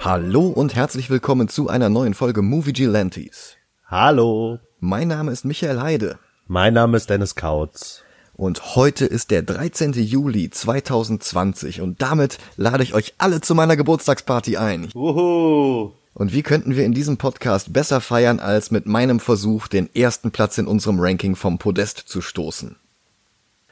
[0.00, 3.56] Hallo und herzlich willkommen zu einer neuen Folge Movie Gelantes.
[3.86, 4.58] Hallo.
[4.78, 6.18] Mein Name ist Michael Heide.
[6.46, 8.03] Mein Name ist Dennis Kautz.
[8.36, 9.92] Und heute ist der 13.
[9.92, 14.88] Juli 2020 und damit lade ich euch alle zu meiner Geburtstagsparty ein.
[14.92, 15.92] Wuhu.
[16.14, 20.30] Und wie könnten wir in diesem Podcast besser feiern, als mit meinem Versuch, den ersten
[20.30, 22.76] Platz in unserem Ranking vom Podest zu stoßen?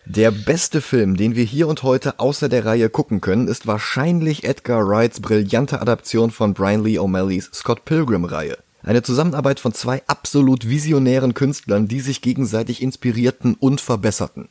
[0.06, 4.42] Der beste Film, den wir hier und heute außer der Reihe gucken können, ist wahrscheinlich
[4.42, 8.58] Edgar Wrights brillante Adaption von Brian Lee O'Malley's Scott Pilgrim Reihe.
[8.84, 14.48] Eine Zusammenarbeit von zwei absolut visionären Künstlern, die sich gegenseitig inspirierten und verbesserten.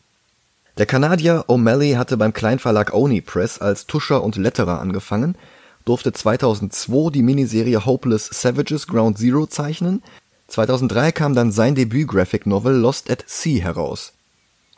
[0.77, 5.35] Der Kanadier O'Malley hatte beim Kleinverlag Oni Press als Tuscher und Letterer angefangen,
[5.83, 10.01] durfte 2002 die Miniserie Hopeless Savages Ground Zero zeichnen,
[10.47, 14.13] 2003 kam dann sein Debüt Graphic Novel Lost at Sea heraus.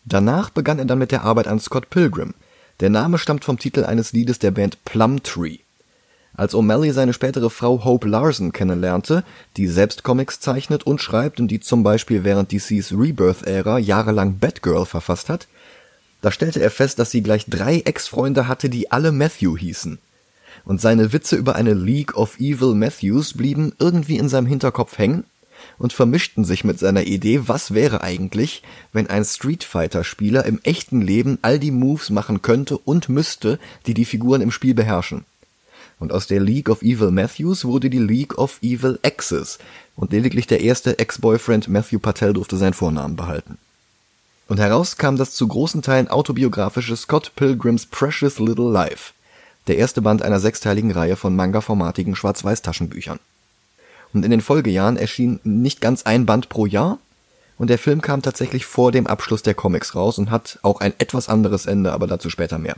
[0.06, 2.34] Danach begann er dann mit der Arbeit an Scott Pilgrim.
[2.80, 5.60] Der Name stammt vom Titel eines Liedes der Band Plumtree.
[6.36, 9.24] Als O'Malley seine spätere Frau Hope Larson kennenlernte,
[9.56, 14.86] die selbst Comics zeichnet und schreibt und die zum Beispiel während DCs Rebirth-Ära jahrelang Batgirl
[14.86, 15.48] verfasst hat,
[16.22, 20.00] da stellte er fest, dass sie gleich drei Ex-Freunde hatte, die alle Matthew hießen.
[20.66, 25.26] Und seine Witze über eine League of Evil Matthews blieben irgendwie in seinem Hinterkopf hängen
[25.78, 30.60] und vermischten sich mit seiner Idee, was wäre eigentlich, wenn ein Street Fighter Spieler im
[30.64, 35.26] echten Leben all die Moves machen könnte und müsste, die die Figuren im Spiel beherrschen.
[36.00, 39.60] Und aus der League of Evil Matthews wurde die League of Evil Exes
[39.96, 43.58] und lediglich der erste Ex-Boyfriend Matthew Patel durfte seinen Vornamen behalten.
[44.48, 49.14] Und heraus kam das zu großen Teilen autobiografische Scott Pilgrims Precious Little Life,
[49.68, 53.20] der erste Band einer sechsteiligen Reihe von manga-formatigen Schwarz-Weiß-Taschenbüchern.
[54.14, 57.00] Und in den Folgejahren erschien nicht ganz ein Band pro Jahr.
[57.58, 60.94] Und der Film kam tatsächlich vor dem Abschluss der Comics raus und hat auch ein
[60.98, 62.76] etwas anderes Ende, aber dazu später mehr.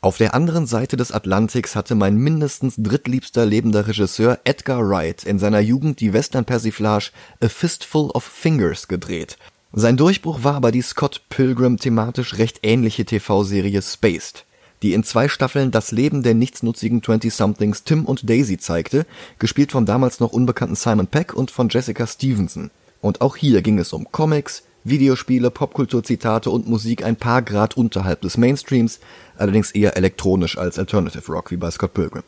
[0.00, 5.40] Auf der anderen Seite des Atlantiks hatte mein mindestens drittliebster lebender Regisseur Edgar Wright in
[5.40, 7.10] seiner Jugend die Western-Persiflage
[7.42, 9.38] A Fistful of Fingers gedreht.
[9.72, 14.44] Sein Durchbruch war aber die Scott Pilgrim thematisch recht ähnliche TV-Serie Spaced
[14.82, 19.06] die in zwei Staffeln das Leben der nichtsnutzigen Twenty-somethings Tim und Daisy zeigte,
[19.38, 22.70] gespielt vom damals noch unbekannten Simon Peck und von Jessica Stevenson.
[23.00, 28.20] Und auch hier ging es um Comics, Videospiele, Popkulturzitate und Musik ein paar Grad unterhalb
[28.22, 29.00] des Mainstreams,
[29.36, 32.22] allerdings eher elektronisch als Alternative Rock wie bei Scott Pilgrim.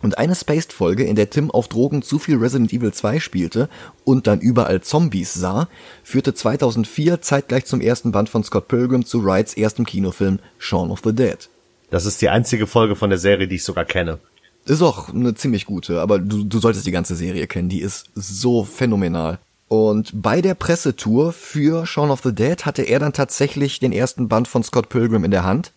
[0.00, 3.68] Und eine Spaced-Folge, in der Tim auf Drogen zu viel Resident Evil 2 spielte
[4.04, 5.68] und dann überall Zombies sah,
[6.04, 11.00] führte 2004 zeitgleich zum ersten Band von Scott Pilgrim zu Wrights erstem Kinofilm Shaun of
[11.04, 11.48] the Dead.
[11.90, 14.20] Das ist die einzige Folge von der Serie, die ich sogar kenne.
[14.66, 18.10] Ist auch eine ziemlich gute, aber du, du solltest die ganze Serie kennen, die ist
[18.14, 19.38] so phänomenal.
[19.68, 24.28] Und bei der Pressetour für Shaun of the Dead hatte er dann tatsächlich den ersten
[24.28, 25.72] Band von Scott Pilgrim in der Hand.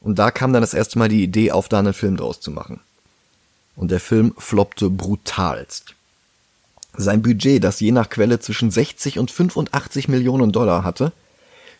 [0.00, 2.50] Und da kam dann das erste Mal die Idee auf, da einen Film draus zu
[2.50, 2.80] machen
[3.78, 5.94] und der Film floppte brutalst.
[6.96, 11.12] Sein Budget, das je nach Quelle zwischen 60 und 85 Millionen Dollar hatte,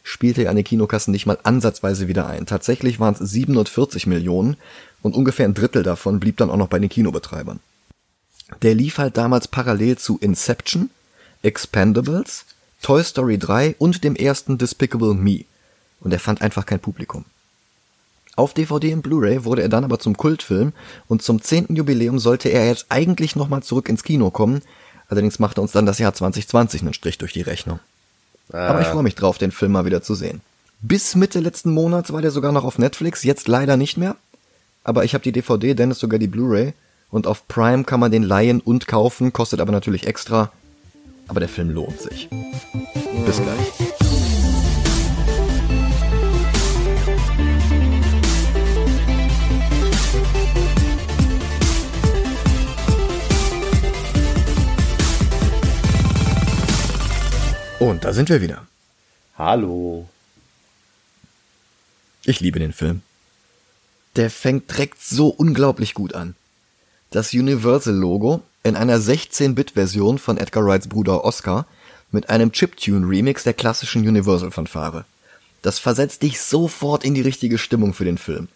[0.05, 2.47] spielte an den Kinokassen nicht mal ansatzweise wieder ein.
[2.47, 4.57] Tatsächlich waren es 740 Millionen
[5.03, 7.59] und ungefähr ein Drittel davon blieb dann auch noch bei den Kinobetreibern.
[8.63, 10.91] Der lief halt damals parallel zu Inception,
[11.43, 12.45] Expendables,
[12.83, 15.45] Toy Story 3 und dem ersten Despicable Me.
[16.01, 17.25] Und er fand einfach kein Publikum.
[18.37, 20.73] Auf DVD und Blu-ray wurde er dann aber zum Kultfilm
[21.09, 24.63] und zum zehnten Jubiläum sollte er jetzt eigentlich nochmal zurück ins Kino kommen.
[25.09, 27.81] Allerdings machte uns dann das Jahr 2020 einen Strich durch die Rechnung.
[28.53, 28.69] Ah.
[28.69, 30.41] Aber ich freue mich drauf, den Film mal wieder zu sehen.
[30.81, 34.15] Bis Mitte letzten Monats war der sogar noch auf Netflix, jetzt leider nicht mehr.
[34.85, 36.75] Aber ich habe die DVD, Dennis sogar die Blu-ray.
[37.11, 40.53] Und auf Prime kann man den leihen und kaufen, kostet aber natürlich extra.
[41.29, 42.29] Aber der Film lohnt sich.
[43.27, 43.99] Bis gleich.
[57.79, 58.67] Und da sind wir wieder.
[59.37, 60.09] Hallo.
[62.25, 63.03] Ich liebe den Film.
[64.17, 66.35] Der fängt direkt so unglaublich gut an.
[67.11, 71.67] Das Universal-Logo in einer 16-Bit-Version von Edgar Wrights Bruder Oscar
[72.11, 75.05] mit einem Chiptune-Remix der klassischen Universal-Fanfare.
[75.63, 78.49] Das versetzt dich sofort in die richtige Stimmung für den Film.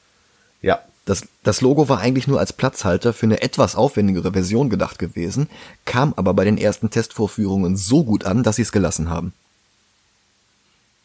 [0.60, 0.81] Ja.
[1.04, 5.49] Das, das Logo war eigentlich nur als Platzhalter für eine etwas aufwendigere Version gedacht gewesen,
[5.84, 9.32] kam aber bei den ersten Testvorführungen so gut an, dass sie es gelassen haben.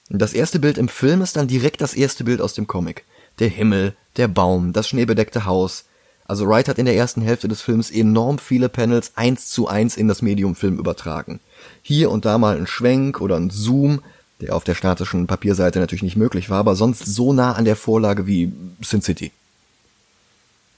[0.10, 3.04] Das erste Bild im Film ist dann direkt das erste Bild aus dem Comic.
[3.40, 5.86] Der Himmel, der Baum, das schneebedeckte Haus.
[6.28, 9.96] Also Wright hat in der ersten Hälfte des Films enorm viele Panels eins zu eins
[9.96, 11.40] in das Medium Film übertragen.
[11.82, 14.02] Hier und da mal ein Schwenk oder ein Zoom,
[14.42, 17.78] der auf der statischen Papierseite natürlich nicht möglich war, aber sonst so nah an der
[17.78, 18.52] Vorlage wie
[18.82, 19.32] Sin City.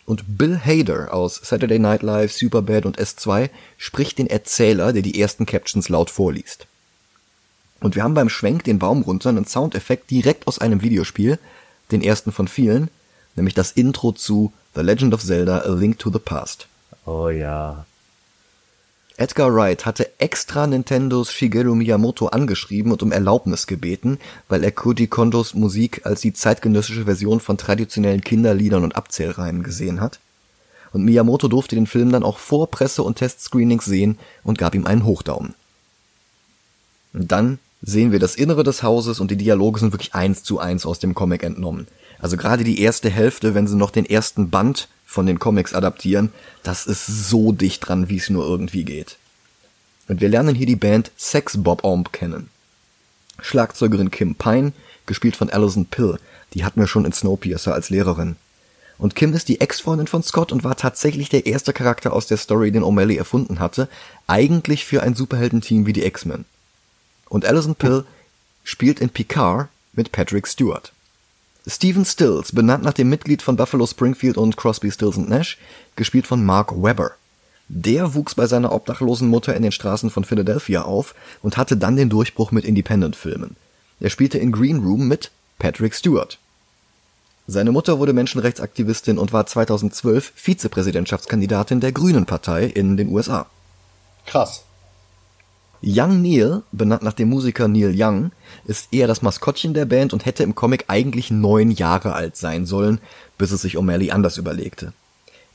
[0.06, 5.20] Und Bill Hader aus Saturday Night Live, Superbad und S2 spricht den Erzähler, der die
[5.20, 6.68] ersten Captions laut vorliest.
[7.82, 11.40] Und wir haben beim Schwenk den Baum runter einen Soundeffekt direkt aus einem Videospiel,
[11.92, 12.90] den ersten von vielen,
[13.36, 16.70] nämlich das Intro zu The Legend of Zelda A Link to the Past.
[17.06, 17.86] Oh ja.
[19.18, 25.08] Edgar Wright hatte extra Nintendos Shigeru Miyamoto angeschrieben und um Erlaubnis gebeten, weil er Koji
[25.08, 30.22] Kondos Musik als die zeitgenössische Version von traditionellen Kinderliedern und Abzählreimen gesehen hat.
[30.94, 34.86] Und Miyamoto durfte den Film dann auch vor Presse- und Testscreenings sehen und gab ihm
[34.86, 35.56] einen Hochdaumen.
[37.12, 40.58] Und dann sehen wir das Innere des Hauses und die Dialoge sind wirklich eins zu
[40.58, 41.88] eins aus dem Comic entnommen.
[42.22, 46.32] Also gerade die erste Hälfte, wenn sie noch den ersten Band von den Comics adaptieren,
[46.64, 49.18] das ist so dicht dran, wie es nur irgendwie geht.
[50.08, 52.50] Und wir lernen hier die Band Sex Bob Omb kennen.
[53.42, 54.74] Schlagzeugerin Kim Pine,
[55.06, 56.20] gespielt von Alison Pill,
[56.54, 58.36] die hatten wir schon in Snowpiercer als Lehrerin.
[58.98, 62.38] Und Kim ist die Ex-Freundin von Scott und war tatsächlich der erste Charakter aus der
[62.38, 63.88] Story, den O'Malley erfunden hatte,
[64.28, 66.44] eigentlich für ein Superheldenteam wie die X-Men.
[67.30, 68.04] Und Alison Pill
[68.66, 70.92] spielt in Picard mit Patrick Stewart.
[71.68, 75.58] Steven Stills, benannt nach dem Mitglied von Buffalo Springfield und Crosby, Stills Nash,
[75.96, 77.12] gespielt von Mark Webber.
[77.68, 81.14] Der wuchs bei seiner obdachlosen Mutter in den Straßen von Philadelphia auf
[81.44, 83.56] und hatte dann den Durchbruch mit Independent-Filmen.
[84.00, 86.40] Er spielte in Green Room mit Patrick Stewart.
[87.46, 93.48] Seine Mutter wurde Menschenrechtsaktivistin und war 2012 Vizepräsidentschaftskandidatin der Grünen Partei in den USA.
[94.26, 94.64] Krass.
[95.82, 98.32] Young Neil, benannt nach dem Musiker Neil Young,
[98.66, 102.66] ist eher das Maskottchen der Band und hätte im Comic eigentlich neun Jahre alt sein
[102.66, 103.00] sollen,
[103.38, 104.92] bis es sich O'Malley anders überlegte.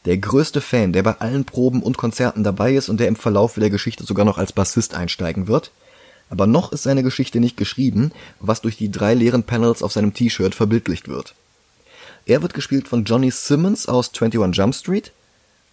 [0.06, 3.55] Der größte Fan, der bei allen Proben und Konzerten dabei ist und der im Verlauf
[3.55, 5.71] der Geschichte sogar noch als Bassist einsteigen wird.
[6.31, 8.11] Aber noch ist seine Geschichte nicht geschrieben,
[8.41, 11.35] was durch die drei leeren Panels auf seinem T-Shirt verbildlicht wird.
[12.27, 15.12] Er wird gespielt von Johnny Simmons aus 21 Jump Street.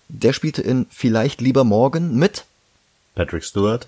[0.09, 2.45] Der spielte in Vielleicht lieber morgen mit
[3.15, 3.87] Patrick Stewart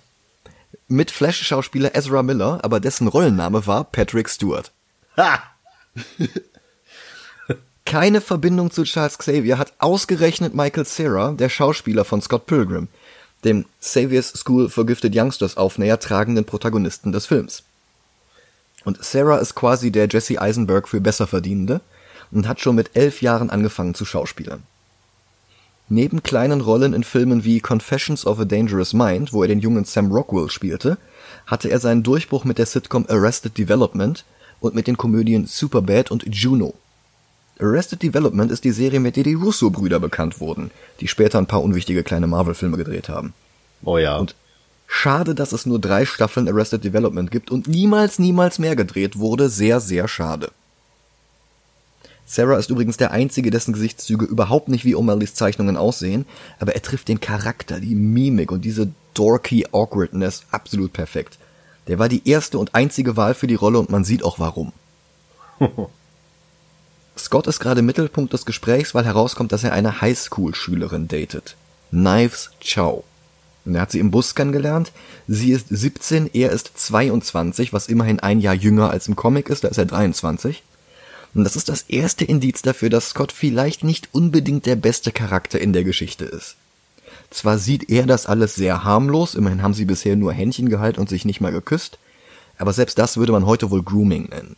[0.88, 4.72] mit Flash-Schauspieler Ezra Miller, aber dessen Rollenname war Patrick Stewart.
[5.18, 5.44] Ha!
[7.86, 12.88] Keine Verbindung zu Charles Xavier hat ausgerechnet Michael Cera, der Schauspieler von Scott Pilgrim,
[13.44, 17.64] dem Xavier's School for Gifted Youngsters Aufnäher tragenden Protagonisten des Films.
[18.86, 21.82] Und Sarah ist quasi der Jesse Eisenberg für Besserverdienende
[22.32, 24.64] und hat schon mit elf Jahren angefangen zu schauspielern.
[25.90, 29.86] Neben kleinen Rollen in Filmen wie Confessions of a Dangerous Mind, wo er den jungen
[29.86, 30.98] Sam Rockwell spielte,
[31.46, 34.24] hatte er seinen Durchbruch mit der Sitcom Arrested Development
[34.60, 36.74] und mit den Komödien Superbad und Juno.
[37.60, 40.72] Arrested Development ist die Serie, mit der die Russo-Brüder bekannt wurden,
[41.02, 43.34] die später ein paar unwichtige kleine Marvel-Filme gedreht haben.
[43.84, 44.18] Oh ja.
[44.18, 44.36] Und
[44.88, 49.50] schade, dass es nur drei Staffeln Arrested Development gibt und niemals, niemals mehr gedreht wurde.
[49.50, 50.52] Sehr, sehr schade.
[52.26, 56.26] Sarah ist übrigens der einzige, dessen Gesichtszüge überhaupt nicht wie O'Malleys Zeichnungen aussehen,
[56.60, 61.38] aber er trifft den Charakter, die Mimik und diese dorky Awkwardness absolut perfekt.
[61.88, 64.72] Der war die erste und einzige Wahl für die Rolle und man sieht auch warum.
[67.18, 71.56] Scott ist gerade Mittelpunkt des Gesprächs, weil herauskommt, dass er eine Highschool-Schülerin datet.
[71.92, 73.04] Knives Chow.
[73.66, 74.92] Und er hat sie im Bus kennengelernt.
[75.28, 79.64] Sie ist 17, er ist 22, was immerhin ein Jahr jünger als im Comic ist,
[79.64, 80.64] da ist er 23.
[81.34, 85.60] Und das ist das erste Indiz dafür, dass Scott vielleicht nicht unbedingt der beste Charakter
[85.60, 86.56] in der Geschichte ist.
[87.32, 91.10] Zwar sieht er das alles sehr harmlos, immerhin haben sie bisher nur Händchen gehalten und
[91.10, 91.98] sich nicht mal geküsst,
[92.60, 94.56] aber selbst das würde man heute wohl Grooming nennen.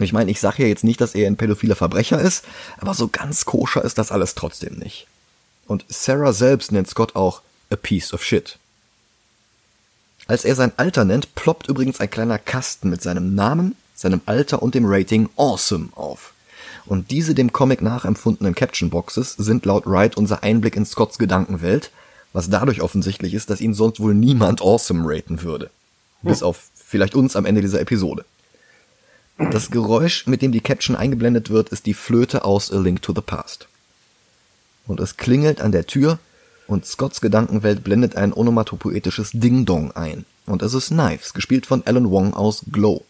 [0.00, 2.44] Ich meine, ich sage ja jetzt nicht, dass er ein pädophiler Verbrecher ist,
[2.78, 5.06] aber so ganz koscher ist das alles trotzdem nicht.
[5.68, 8.58] Und Sarah selbst nennt Scott auch a piece of shit.
[10.26, 14.62] Als er sein Alter nennt, ploppt übrigens ein kleiner Kasten mit seinem Namen, seinem Alter
[14.62, 16.34] und dem Rating Awesome auf.
[16.84, 21.90] Und diese dem Comic nachempfundenen Caption Boxes sind laut Wright unser Einblick in Scotts Gedankenwelt,
[22.32, 25.70] was dadurch offensichtlich ist, dass ihn sonst wohl niemand Awesome raten würde.
[26.22, 28.24] Bis auf vielleicht uns am Ende dieser Episode.
[29.38, 33.14] Das Geräusch, mit dem die Caption eingeblendet wird, ist die Flöte aus A Link to
[33.14, 33.66] the Past.
[34.86, 36.18] Und es klingelt an der Tür
[36.66, 40.24] und Scotts Gedankenwelt blendet ein onomatopoetisches Ding-Dong ein.
[40.46, 43.04] Und es ist Knives, gespielt von Alan Wong aus Glow.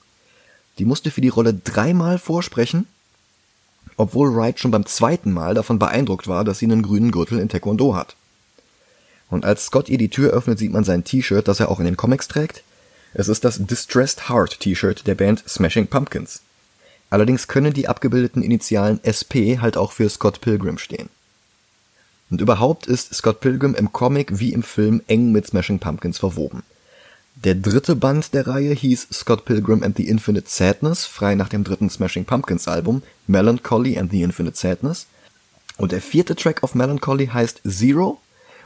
[0.79, 2.87] Die musste für die Rolle dreimal vorsprechen,
[3.97, 7.49] obwohl Wright schon beim zweiten Mal davon beeindruckt war, dass sie einen grünen Gürtel in
[7.49, 8.17] Taekwondo hat.
[9.29, 11.87] Und als Scott ihr die Tür öffnet, sieht man sein T-Shirt, das er auch in
[11.87, 12.63] den Comics trägt.
[13.15, 16.41] Es ist das Distressed Heart T-Shirt der Band Smashing Pumpkins.
[17.11, 21.11] Allerdings können die abgebildeten Initialen SP halt auch für Scott Pilgrim stehen.
[22.31, 26.63] Und überhaupt ist Scott Pilgrim im Comic wie im Film eng mit Smashing Pumpkins verwoben.
[27.35, 31.65] Der dritte Band der Reihe hieß Scott Pilgrim and the Infinite Sadness, frei nach dem
[31.65, 35.07] dritten Smashing Pumpkins Album Melancholy and the Infinite Sadness.
[35.79, 38.21] Und der vierte Track auf Melancholy heißt Zero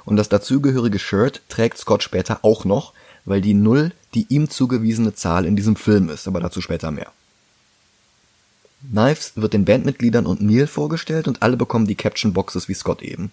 [0.04, 2.92] und das dazugehörige Shirt trägt Scott später auch noch,
[3.24, 7.12] weil die Null die ihm zugewiesene Zahl in diesem Film ist, aber dazu später mehr.
[8.90, 13.02] Knives wird den Bandmitgliedern und Neil vorgestellt und alle bekommen die Caption Boxes wie Scott
[13.02, 13.30] eben.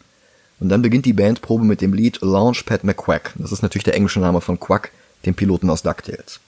[0.60, 3.34] Und dann beginnt die Bandprobe mit dem Lied Launchpad McQuack.
[3.38, 4.92] Das ist natürlich der englische Name von Quack,
[5.26, 6.40] dem Piloten aus DuckTales.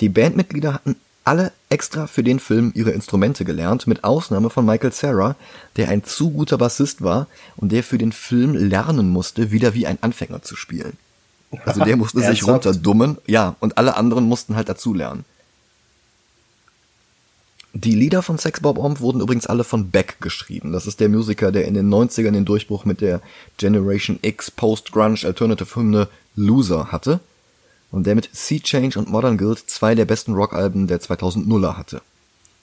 [0.00, 4.92] Die Bandmitglieder hatten alle extra für den Film ihre Instrumente gelernt, mit Ausnahme von Michael
[4.92, 5.36] Sarah,
[5.76, 9.86] der ein zu guter Bassist war und der für den Film lernen musste, wieder wie
[9.86, 10.96] ein Anfänger zu spielen.
[11.64, 15.24] Also der musste sich runterdummen, ja, und alle anderen mussten halt dazulernen.
[17.72, 20.72] Die Lieder von Sex Bob Omb wurden übrigens alle von Beck geschrieben.
[20.72, 23.20] Das ist der Musiker, der in den 90ern den Durchbruch mit der
[23.58, 27.20] Generation X Post-Grunge Alternative Hymne Loser hatte
[27.90, 32.02] und der mit Sea Change und Modern Guild zwei der besten Rockalben der 2000er hatte.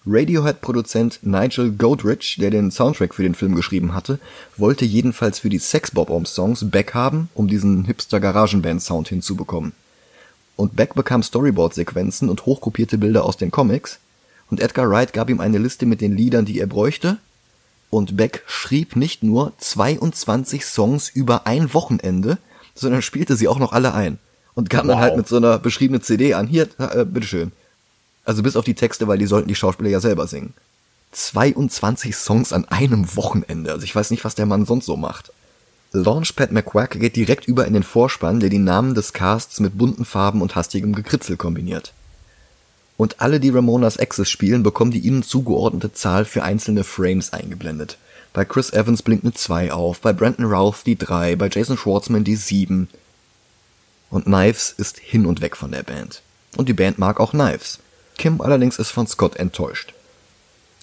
[0.05, 4.19] Radiohead-Produzent Nigel Godrich, der den Soundtrack für den Film geschrieben hatte,
[4.55, 9.09] wollte jedenfalls für die Sex Bob Omb Songs Beck haben, um diesen hipster Garagenband Sound
[9.09, 9.73] hinzubekommen.
[10.55, 13.99] Und Beck bekam Storyboard-Sequenzen und hochkopierte Bilder aus den Comics,
[14.49, 17.17] und Edgar Wright gab ihm eine Liste mit den Liedern, die er bräuchte.
[17.89, 22.37] Und Beck schrieb nicht nur 22 Songs über ein Wochenende,
[22.75, 24.19] sondern spielte sie auch noch alle ein.
[24.57, 24.95] Und kam wow.
[24.95, 26.47] dann halt mit so einer beschriebenen CD an.
[26.47, 27.51] Hier, äh, bitteschön.
[28.25, 30.53] Also bis auf die Texte, weil die sollten die Schauspieler ja selber singen.
[31.11, 33.71] 22 Songs an einem Wochenende.
[33.71, 35.31] Also ich weiß nicht, was der Mann sonst so macht.
[35.93, 40.03] Launchpad McQuack geht direkt über in den Vorspann, der die Namen des Casts mit bunten
[40.03, 41.93] Farben und hastigem Gekritzel kombiniert
[42.97, 47.97] und alle, die Ramonas Access spielen, bekommen die ihnen zugeordnete Zahl für einzelne Frames eingeblendet.
[48.33, 52.23] Bei Chris Evans blinkt eine 2 auf, bei Brandon Routh die 3, bei Jason Schwartzman
[52.23, 52.89] die 7.
[54.09, 56.21] Und Knives ist hin und weg von der Band.
[56.55, 57.79] Und die Band mag auch Knives.
[58.17, 59.93] Kim allerdings ist von Scott enttäuscht.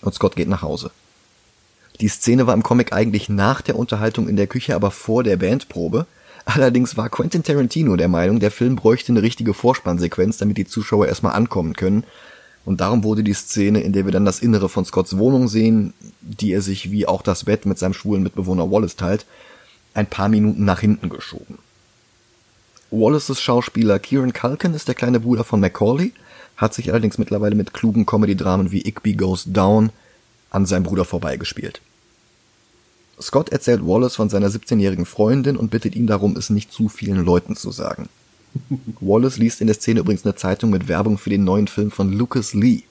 [0.02, 0.90] Und Scott geht nach Hause.
[2.00, 5.36] Die Szene war im Comic eigentlich nach der Unterhaltung in der Küche, aber vor der
[5.36, 6.06] Bandprobe,
[6.46, 11.06] Allerdings war Quentin Tarantino der Meinung, der Film bräuchte eine richtige Vorspannsequenz, damit die Zuschauer
[11.06, 12.04] erstmal ankommen können.
[12.66, 15.94] Und darum wurde die Szene, in der wir dann das Innere von Scotts Wohnung sehen,
[16.20, 19.26] die er sich wie auch das Bett mit seinem schwulen Mitbewohner Wallace teilt,
[19.94, 21.58] ein paar Minuten nach hinten geschoben.
[22.90, 26.12] Wallaces Schauspieler Kieran Culkin ist der kleine Bruder von Macaulay,
[26.56, 29.90] hat sich allerdings mittlerweile mit klugen Comedy-Dramen wie Igby Goes Down
[30.50, 31.80] an seinem Bruder vorbeigespielt.
[33.20, 37.24] Scott erzählt Wallace von seiner 17-jährigen Freundin und bittet ihn darum, es nicht zu vielen
[37.24, 38.08] Leuten zu sagen.
[39.00, 42.12] Wallace liest in der Szene übrigens eine Zeitung mit Werbung für den neuen Film von
[42.12, 42.82] Lucas Lee.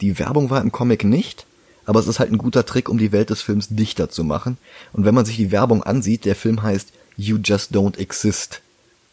[0.00, 1.46] Die Werbung war im Comic nicht,
[1.84, 4.58] aber es ist halt ein guter Trick, um die Welt des Films dichter zu machen.
[4.92, 8.62] Und wenn man sich die Werbung ansieht, der Film heißt You Just Don't Exist.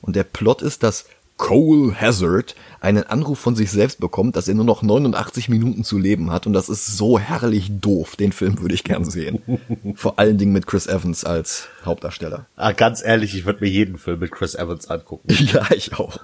[0.02, 1.06] Und der Plot ist, dass
[1.40, 5.98] Cole Hazard einen Anruf von sich selbst bekommt, dass er nur noch 89 Minuten zu
[5.98, 8.18] leben hat und das ist so herrlich doof.
[8.18, 9.42] Den Film würde ich gern sehen.
[9.96, 12.46] Vor allen Dingen mit Chris Evans als Hauptdarsteller.
[12.58, 15.34] Ah, ganz ehrlich, ich würde mir jeden Film mit Chris Evans angucken.
[15.54, 16.20] Ja, ich auch.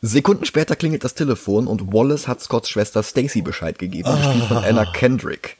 [0.00, 4.56] Sekunden später klingelt das Telefon und Wallace hat Scotts Schwester Stacy Bescheid gegeben, gespielt von
[4.64, 5.56] Anna Kendrick,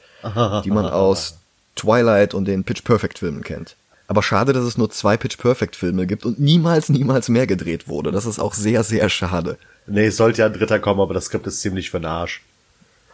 [0.64, 1.38] die man aus
[1.74, 3.74] Twilight und den Pitch Perfect Filmen kennt.
[4.08, 7.88] Aber schade, dass es nur zwei Pitch Perfect Filme gibt und niemals, niemals mehr gedreht
[7.88, 8.10] wurde.
[8.10, 9.58] Das ist auch sehr, sehr schade.
[9.86, 12.42] Nee, es sollte ja ein dritter kommen, aber das Skript ist ziemlich für den Arsch.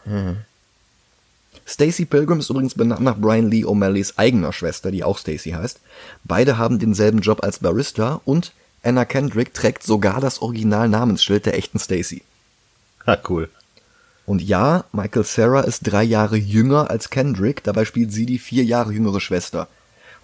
[0.04, 0.38] Hm.
[1.66, 5.80] Stacy Pilgrim ist übrigens benannt nach Brian Lee O'Malley's eigener Schwester, die auch Stacy heißt.
[6.22, 11.78] Beide haben denselben Job als Barista und Anna Kendrick trägt sogar das Original-Namensschild der echten
[11.78, 12.22] Stacy.
[13.06, 13.48] Ah, cool.
[14.26, 18.64] Und ja, Michael Sarah ist drei Jahre jünger als Kendrick, dabei spielt sie die vier
[18.64, 19.68] Jahre jüngere Schwester.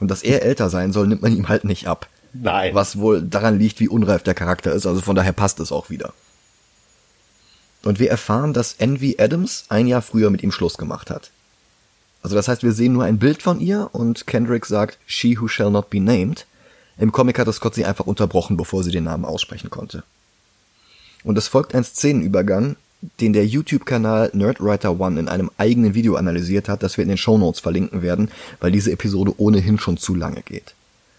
[0.01, 2.09] Und dass er älter sein soll, nimmt man ihm halt nicht ab.
[2.33, 2.75] Nein.
[2.75, 5.91] Was wohl daran liegt, wie unreif der Charakter ist, also von daher passt es auch
[5.91, 6.13] wieder.
[7.83, 11.31] Und wir erfahren, dass Envy Adams ein Jahr früher mit ihm Schluss gemacht hat.
[12.23, 15.49] Also das heißt, wir sehen nur ein Bild von ihr und Kendrick sagt, she who
[15.49, 16.47] shall not be named.
[16.99, 20.03] Im Comic hat Scott sie einfach unterbrochen, bevor sie den Namen aussprechen konnte.
[21.25, 22.77] Und es folgt ein Szenenübergang,
[23.21, 27.17] den der YouTube-Kanal Nerdwriter One in einem eigenen Video analysiert hat, das wir in den
[27.17, 28.31] Shownotes verlinken werden,
[28.61, 30.75] weil diese Episode ohnehin schon zu lange geht.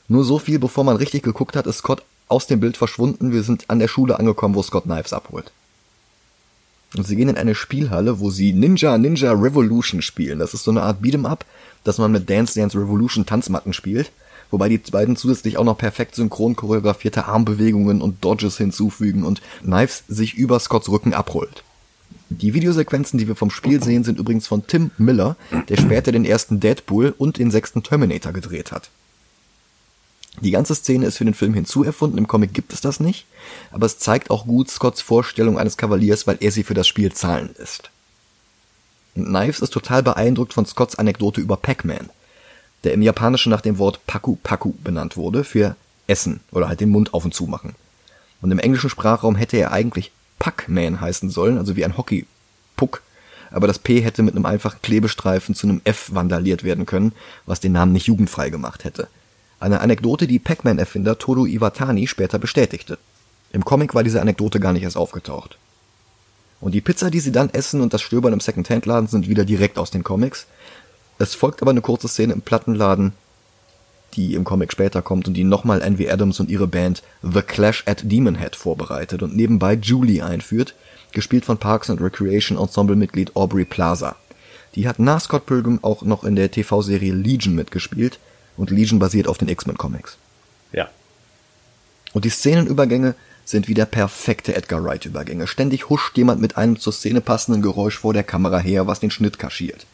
[0.07, 3.31] Nur so viel, bevor man richtig geguckt hat, ist Scott aus dem Bild verschwunden.
[3.31, 5.51] Wir sind an der Schule angekommen, wo Scott Knives abholt.
[6.97, 10.39] Und sie gehen in eine Spielhalle, wo sie Ninja Ninja Revolution spielen.
[10.39, 11.45] Das ist so eine Art Beat'em Up,
[11.83, 14.11] dass man mit Dance Dance Revolution Tanzmatten spielt.
[14.51, 20.03] wobei die beiden zusätzlich auch noch perfekt synchron choreografierte Armbewegungen und Dodges hinzufügen und Knives
[20.07, 21.63] sich über Scotts Rücken abrollt.
[22.33, 25.35] Die Videosequenzen, die wir vom Spiel sehen, sind übrigens von Tim Miller,
[25.67, 28.89] der später den ersten Deadpool und den sechsten Terminator gedreht hat.
[30.39, 33.25] Die ganze Szene ist für den Film hinzuerfunden, im Comic gibt es das nicht,
[33.71, 37.11] aber es zeigt auch gut Scotts Vorstellung eines Kavaliers, weil er sie für das Spiel
[37.11, 37.91] zahlen lässt.
[39.15, 42.09] Und Knives ist total beeindruckt von Scotts Anekdote über Pac-Man,
[42.85, 45.75] der im Japanischen nach dem Wort Paku Paku benannt wurde für
[46.07, 47.75] Essen oder halt den Mund auf und zu machen.
[48.41, 53.03] Und im englischen Sprachraum hätte er eigentlich Pac-Man heißen sollen, also wie ein Hockey-Puck,
[53.51, 57.13] aber das P hätte mit einem einfachen Klebestreifen zu einem F vandaliert werden können,
[57.45, 59.07] was den Namen nicht jugendfrei gemacht hätte.
[59.60, 62.98] Eine Anekdote, die Pac-Man-Erfinder Toru Iwatani später bestätigte.
[63.51, 65.60] Im Comic war diese Anekdote gar nicht erst aufgetaucht.
[66.60, 69.77] Und die Pizza, die sie dann essen und das Stöbern im Second-Hand-Laden sind wieder direkt
[69.77, 70.48] aus den Comics.
[71.19, 73.13] Es folgt aber eine kurze Szene im Plattenladen,
[74.13, 77.84] die im Comic später kommt und die nochmal Envy Adams und ihre Band The Clash
[77.86, 80.75] at Demonhead vorbereitet und nebenbei Julie einführt,
[81.12, 84.15] gespielt von Parks and Recreation Ensemble-Mitglied Aubrey Plaza.
[84.75, 88.20] Die hat nach Scott Pilgrim auch noch in der TV-Serie Legion mitgespielt
[88.58, 90.18] und Legion basiert auf den X-Men-Comics.
[90.72, 90.89] Ja.
[92.13, 95.48] Und die Szenenübergänge sind wieder perfekte Edgar Wright-Übergänge.
[95.48, 99.12] Ständig huscht jemand mit einem zur Szene passenden Geräusch vor der Kamera her, was den
[99.12, 99.86] Schnitt kaschiert.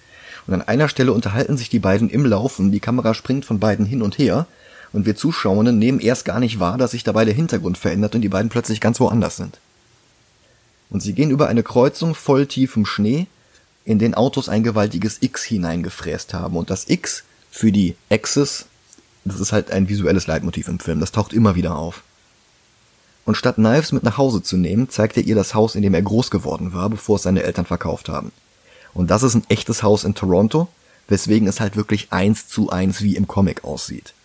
[0.47, 3.85] Und an einer Stelle unterhalten sich die beiden im Laufen, die Kamera springt von beiden
[3.85, 4.47] hin und her,
[4.93, 8.21] und wir Zuschauenden nehmen erst gar nicht wahr, dass sich dabei der Hintergrund verändert und
[8.21, 9.59] die beiden plötzlich ganz woanders sind.
[10.89, 13.27] Und sie gehen über eine Kreuzung voll tiefem Schnee,
[13.83, 16.57] in den Autos ein gewaltiges X hineingefräst haben.
[16.57, 18.65] Und das X für die Axis,
[19.25, 22.03] das ist halt ein visuelles Leitmotiv im Film, das taucht immer wieder auf.
[23.25, 25.93] Und statt Knives mit nach Hause zu nehmen, zeigt er ihr das Haus, in dem
[25.93, 28.31] er groß geworden war, bevor es seine Eltern verkauft haben.
[28.97, 30.69] Und das ist ein echtes Haus in Toronto,
[31.07, 34.15] weswegen es halt wirklich eins zu eins wie im Comic aussieht.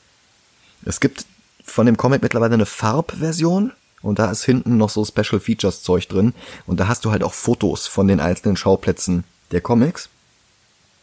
[0.86, 1.26] Es gibt
[1.62, 6.08] von dem Comic mittlerweile eine Farbversion und da ist hinten noch so Special Features Zeug
[6.08, 6.32] drin
[6.66, 10.08] und da hast du halt auch Fotos von den einzelnen Schauplätzen der Comics.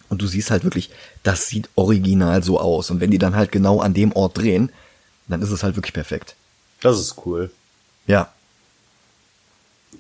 [0.09, 0.89] Und du siehst halt wirklich,
[1.21, 2.89] das sieht original so aus.
[2.89, 4.71] Und wenn die dann halt genau an dem Ort drehen,
[5.27, 6.35] dann ist es halt wirklich perfekt.
[6.81, 7.51] Das ist cool.
[8.07, 8.33] Ja.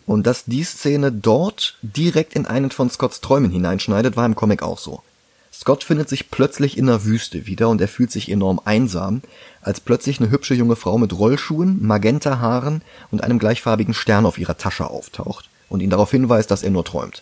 [0.09, 4.63] Und dass die Szene dort direkt in einen von Scotts Träumen hineinschneidet, war im Comic
[4.63, 5.03] auch so.
[5.53, 9.21] Scott findet sich plötzlich in der Wüste wieder und er fühlt sich enorm einsam,
[9.61, 14.39] als plötzlich eine hübsche junge Frau mit Rollschuhen, magenta Haaren und einem gleichfarbigen Stern auf
[14.39, 17.21] ihrer Tasche auftaucht und ihn darauf hinweist, dass er nur träumt.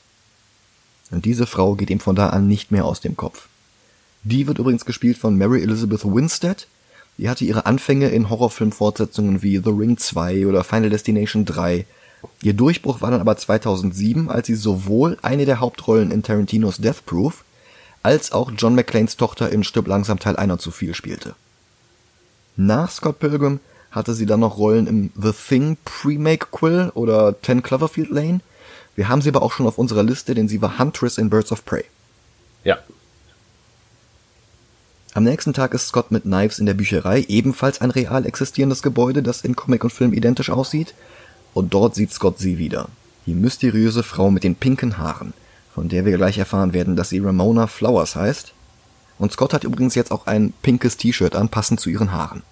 [1.12, 3.50] Und diese Frau geht ihm von da an nicht mehr aus dem Kopf.
[4.24, 6.68] Die wird übrigens gespielt von Mary Elizabeth Winstead,
[7.18, 11.86] die hatte ihre Anfänge in Horrorfilm-Fortsetzungen wie The Ring 2 oder Final Destination 3.
[12.42, 17.06] Ihr Durchbruch war dann aber 2007, als sie sowohl eine der Hauptrollen in Tarantinos Death
[17.06, 17.44] Proof
[18.04, 21.36] als auch John McClanes Tochter in Stück langsam Teil 1 zu viel spielte.
[22.56, 23.60] Nach Scott Pilgrim
[23.92, 28.40] hatte sie dann noch Rollen im The Thing Pre-Make Quill oder Ten Cloverfield Lane.
[28.96, 31.52] Wir haben sie aber auch schon auf unserer Liste, denn sie war Huntress in Birds
[31.52, 31.86] of Prey.
[32.64, 32.78] Ja,
[35.18, 39.24] am nächsten Tag ist Scott mit Knives in der Bücherei, ebenfalls ein real existierendes Gebäude,
[39.24, 40.94] das in Comic und Film identisch aussieht.
[41.58, 42.88] Und dort sieht Scott sie wieder.
[43.26, 45.34] Die mysteriöse Frau mit den pinken Haaren,
[45.74, 48.54] von der wir gleich erfahren werden, dass sie Ramona Flowers heißt.
[49.18, 52.44] Und Scott hat übrigens jetzt auch ein pinkes T-Shirt an, passend zu ihren Haaren.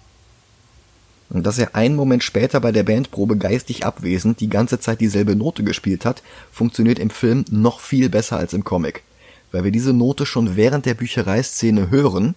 [1.30, 5.36] Und dass er einen Moment später bei der Bandprobe geistig abwesend die ganze Zeit dieselbe
[5.36, 9.04] Note gespielt hat, funktioniert im Film noch viel besser als im Comic.
[9.52, 12.34] Weil wir diese Note schon während der Büchereiszene hören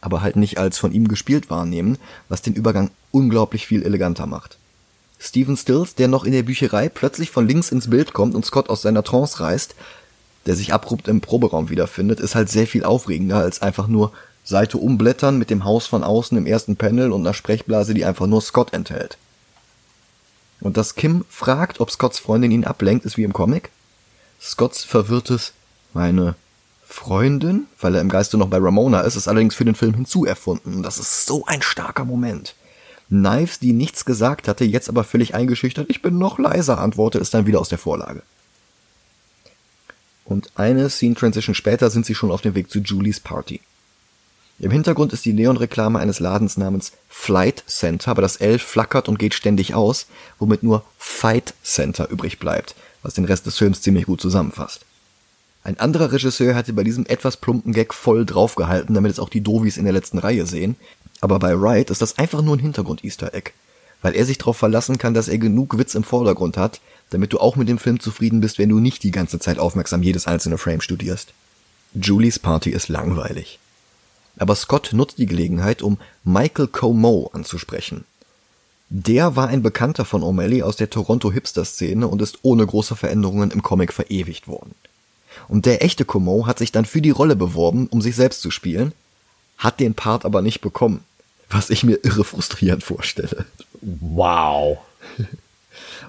[0.00, 1.98] aber halt nicht als von ihm gespielt wahrnehmen,
[2.28, 4.56] was den Übergang unglaublich viel eleganter macht.
[5.18, 8.68] Stephen Stills, der noch in der Bücherei plötzlich von links ins Bild kommt und Scott
[8.68, 9.74] aus seiner Trance reißt,
[10.46, 14.12] der sich abrupt im Proberaum wiederfindet, ist halt sehr viel aufregender als einfach nur
[14.44, 18.26] Seite umblättern mit dem Haus von außen im ersten Panel und einer Sprechblase, die einfach
[18.26, 19.18] nur Scott enthält.
[20.60, 23.70] Und dass Kim fragt, ob Scotts Freundin ihn ablenkt, ist wie im Comic.
[24.40, 25.52] Scotts verwirrtes,
[25.92, 26.36] meine
[26.86, 30.82] Freundin, weil er im Geiste noch bei Ramona ist, ist allerdings für den Film hinzuerfunden.
[30.82, 32.54] Das ist so ein starker Moment.
[33.08, 37.34] Knives, die nichts gesagt hatte, jetzt aber völlig eingeschüchtert, ich bin noch leiser, antwortet, ist
[37.34, 38.22] dann wieder aus der Vorlage.
[40.24, 43.60] Und eine Scene Transition später sind sie schon auf dem Weg zu Julies Party.
[44.58, 49.18] Im Hintergrund ist die Neonreklame eines Ladens namens Flight Center, aber das L flackert und
[49.18, 50.06] geht ständig aus,
[50.38, 54.86] womit nur Fight Center übrig bleibt, was den Rest des Films ziemlich gut zusammenfasst.
[55.62, 59.40] Ein anderer Regisseur hatte bei diesem etwas plumpen Gag voll draufgehalten, damit es auch die
[59.42, 60.76] Dovis in der letzten Reihe sehen.
[61.20, 63.52] Aber bei Wright ist das einfach nur ein Hintergrund-Easter Egg.
[64.02, 67.40] Weil er sich darauf verlassen kann, dass er genug Witz im Vordergrund hat, damit du
[67.40, 70.58] auch mit dem Film zufrieden bist, wenn du nicht die ganze Zeit aufmerksam jedes einzelne
[70.58, 71.32] Frame studierst.
[71.94, 73.58] Julies Party ist langweilig.
[74.38, 78.04] Aber Scott nutzt die Gelegenheit, um Michael Como anzusprechen.
[78.88, 83.50] Der war ein Bekannter von O'Malley aus der Toronto Hipster-Szene und ist ohne große Veränderungen
[83.50, 84.74] im Comic verewigt worden.
[85.48, 88.50] Und der echte Como hat sich dann für die Rolle beworben, um sich selbst zu
[88.50, 88.92] spielen,
[89.58, 91.04] hat den Part aber nicht bekommen,
[91.48, 93.46] was ich mir irre frustrierend vorstelle.
[93.80, 94.78] Wow.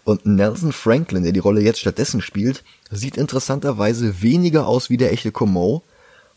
[0.03, 5.11] Und Nelson Franklin, der die Rolle jetzt stattdessen spielt, sieht interessanterweise weniger aus wie der
[5.11, 5.83] echte Como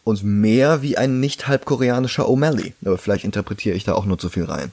[0.04, 2.72] und mehr wie ein nicht halbkoreanischer O'Malley.
[2.84, 4.72] Aber vielleicht interpretiere ich da auch nur zu viel rein.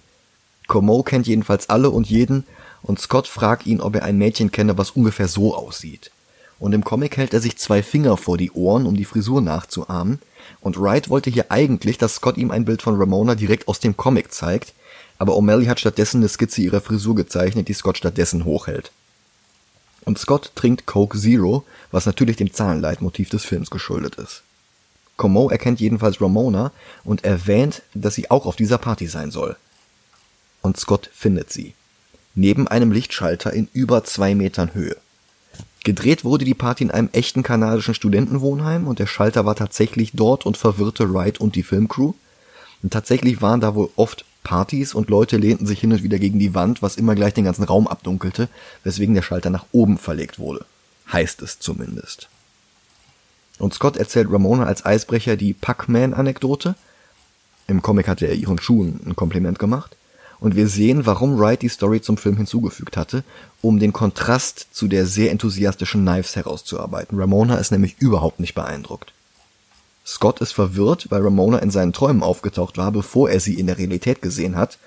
[0.68, 2.46] Como kennt jedenfalls alle und jeden
[2.82, 6.12] und Scott fragt ihn, ob er ein Mädchen kenne, was ungefähr so aussieht.
[6.60, 10.20] Und im Comic hält er sich zwei Finger vor die Ohren, um die Frisur nachzuahmen.
[10.62, 13.96] Und Wright wollte hier eigentlich, dass Scott ihm ein Bild von Ramona direkt aus dem
[13.96, 14.74] Comic zeigt,
[15.20, 18.92] aber O'Malley hat stattdessen eine Skizze ihrer Frisur gezeichnet, die Scott stattdessen hochhält.
[20.06, 24.44] Und Scott trinkt Coke Zero, was natürlich dem Zahlenleitmotiv des Films geschuldet ist.
[25.18, 26.72] Como erkennt jedenfalls Ramona
[27.04, 29.58] und erwähnt, dass sie auch auf dieser Party sein soll
[30.68, 31.74] und Scott findet sie.
[32.36, 34.98] Neben einem Lichtschalter in über zwei Metern Höhe.
[35.88, 40.46] Gedreht wurde die Party in einem echten kanadischen Studentenwohnheim und der Schalter war tatsächlich dort
[40.46, 42.12] und verwirrte Wright und die Filmcrew.
[42.84, 46.40] Und tatsächlich waren da wohl oft Partys und Leute lehnten sich hin und wieder gegen
[46.40, 48.50] die Wand, was immer gleich den ganzen Raum abdunkelte,
[48.84, 50.66] weswegen der Schalter nach oben verlegt wurde.
[51.10, 52.28] Heißt es zumindest.
[53.58, 56.76] Und Scott erzählt Ramona als Eisbrecher die Pac-Man-Anekdote.
[57.68, 59.96] Im Comic hatte er ihren Schuhen ein Kompliment gemacht
[60.40, 63.24] und wir sehen, warum Wright die Story zum Film hinzugefügt hatte,
[63.62, 67.20] um den Kontrast zu der sehr enthusiastischen Knives herauszuarbeiten.
[67.20, 69.14] Ramona ist nämlich überhaupt nicht beeindruckt.
[70.06, 73.78] Scott ist verwirrt, weil Ramona in seinen Träumen aufgetaucht war, bevor er sie in der
[73.78, 74.78] Realität gesehen hat,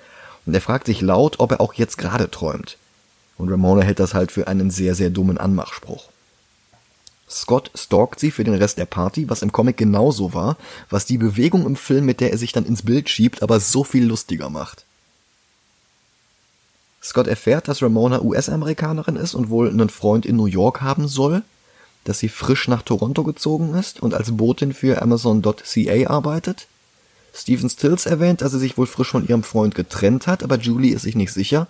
[0.45, 2.77] und er fragt sich laut, ob er auch jetzt gerade träumt.
[3.37, 6.09] Und Ramona hält das halt für einen sehr, sehr dummen Anmachspruch.
[7.29, 10.57] Scott stalkt sie für den Rest der Party, was im Comic genauso war,
[10.89, 13.83] was die Bewegung im Film, mit der er sich dann ins Bild schiebt, aber so
[13.83, 14.85] viel lustiger macht.
[17.03, 21.41] Scott erfährt, dass Ramona US-Amerikanerin ist und wohl einen Freund in New York haben soll,
[22.03, 26.67] dass sie frisch nach Toronto gezogen ist und als Botin für Amazon.ca arbeitet.
[27.33, 30.93] Steven Stills erwähnt, dass sie sich wohl frisch von ihrem Freund getrennt hat, aber Julie
[30.93, 31.67] ist sich nicht sicher,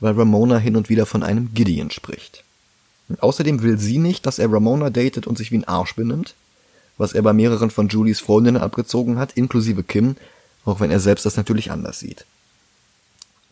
[0.00, 2.44] weil Ramona hin und wieder von einem Gideon spricht.
[3.08, 6.34] Und außerdem will sie nicht, dass er Ramona datet und sich wie ein Arsch benimmt,
[6.96, 10.16] was er bei mehreren von Julies Freundinnen abgezogen hat, inklusive Kim,
[10.64, 12.24] auch wenn er selbst das natürlich anders sieht.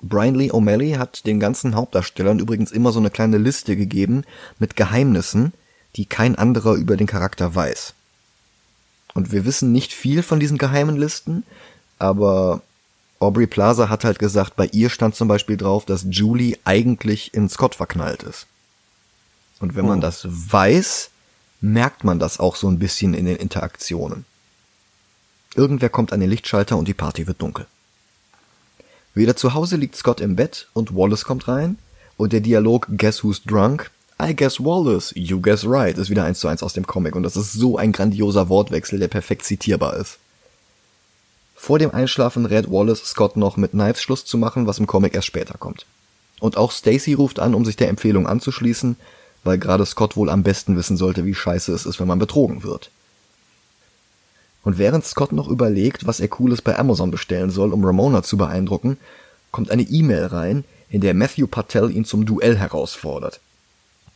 [0.03, 4.25] Brian Lee O'Malley hat den ganzen Hauptdarstellern übrigens immer so eine kleine Liste gegeben
[4.59, 5.53] mit Geheimnissen,
[5.97, 7.95] die kein anderer über den Charakter weiß.
[9.15, 11.45] Und wir wissen nicht viel von diesen geheimen Listen,
[11.99, 12.63] aber
[13.19, 17.49] Aubrey Plaza hat halt gesagt, bei ihr stand zum Beispiel drauf, dass Julie eigentlich in
[17.49, 18.47] Scott verknallt ist.
[19.59, 20.03] Und wenn man oh.
[20.03, 21.11] das weiß,
[21.61, 24.25] merkt man das auch so ein bisschen in den Interaktionen.
[25.55, 27.67] Irgendwer kommt an den Lichtschalter und die Party wird dunkel.
[29.15, 31.79] Wieder zu Hause liegt Scott im Bett und Wallace kommt rein
[32.17, 33.91] und der Dialog Guess who's drunk?
[34.23, 37.25] I guess Wallace, you guess right ist wieder eins zu eins aus dem Comic und
[37.25, 40.19] das ist so ein grandioser Wortwechsel, der perfekt zitierbar ist.
[41.57, 45.15] Vor dem Einschlafen rät Wallace Scott noch mit Knives Schluss zu machen, was im Comic
[45.15, 45.87] erst später kommt.
[46.39, 48.97] Und auch Stacy ruft an, um sich der Empfehlung anzuschließen,
[49.43, 52.63] weil gerade Scott wohl am besten wissen sollte, wie scheiße es ist, wenn man betrogen
[52.63, 52.91] wird.
[54.63, 58.37] Und während Scott noch überlegt, was er Cooles bei Amazon bestellen soll, um Ramona zu
[58.37, 58.99] beeindrucken,
[59.51, 63.41] kommt eine E-Mail rein, in der Matthew Patel ihn zum Duell herausfordert.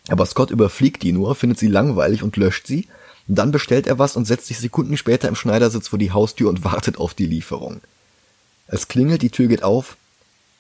[0.09, 2.89] Aber Scott überfliegt die nur, findet sie langweilig und löscht sie.
[3.27, 6.65] Dann bestellt er was und setzt sich Sekunden später im Schneidersitz vor die Haustür und
[6.65, 7.81] wartet auf die Lieferung.
[8.67, 9.97] Es klingelt, die Tür geht auf,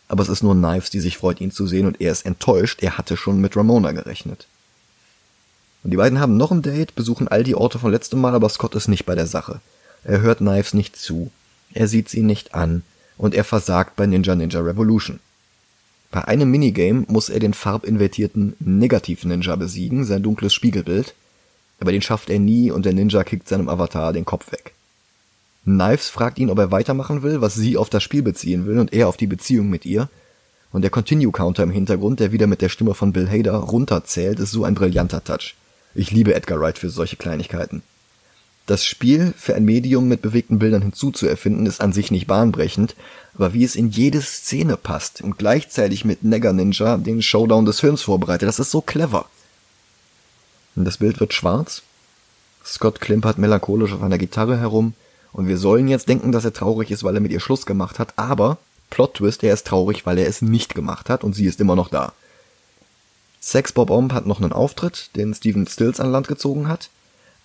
[0.09, 2.83] aber es ist nur Knives, die sich freut, ihn zu sehen und er ist enttäuscht,
[2.83, 4.47] er hatte schon mit Ramona gerechnet.
[5.83, 8.49] Und die beiden haben noch ein Date, besuchen all die Orte von letztem Mal, aber
[8.49, 9.61] Scott ist nicht bei der Sache.
[10.05, 11.31] Er hört Knives nicht zu.
[11.73, 12.83] Er sieht sie nicht an.
[13.17, 15.21] Und er versagt bei Ninja Ninja Revolution.
[16.11, 21.14] Bei einem Minigame muss er den farbinvertierten Negativ-Ninja besiegen, sein dunkles Spiegelbild.
[21.81, 24.75] Aber den schafft er nie und der Ninja kickt seinem Avatar den Kopf weg.
[25.64, 28.93] Knives fragt ihn, ob er weitermachen will, was sie auf das Spiel beziehen will und
[28.93, 30.09] er auf die Beziehung mit ihr.
[30.73, 34.51] Und der Continue-Counter im Hintergrund, der wieder mit der Stimme von Bill Hader runterzählt, ist
[34.51, 35.55] so ein brillanter Touch.
[35.95, 37.83] Ich liebe Edgar Wright für solche Kleinigkeiten.
[38.66, 42.96] Das Spiel für ein Medium mit bewegten Bildern hinzuzuerfinden ist an sich nicht bahnbrechend,
[43.35, 47.81] aber wie es in jede Szene passt und gleichzeitig mit Nega Ninja den Showdown des
[47.81, 49.27] Films vorbereitet, das ist so clever.
[50.77, 51.83] Und das Bild wird schwarz.
[52.64, 54.94] Scott klimpert melancholisch auf einer Gitarre herum
[55.35, 57.98] und wir sollen jetzt denken, dass er traurig ist, weil er mit ihr Schluss gemacht
[57.98, 58.57] hat, aber
[58.88, 61.77] Plot Twist, er ist traurig, weil er es nicht gemacht hat und sie ist immer
[61.77, 62.14] noch da.
[63.40, 66.88] Sex Bob Omb hat noch einen Auftritt, den Steven Stills an Land gezogen hat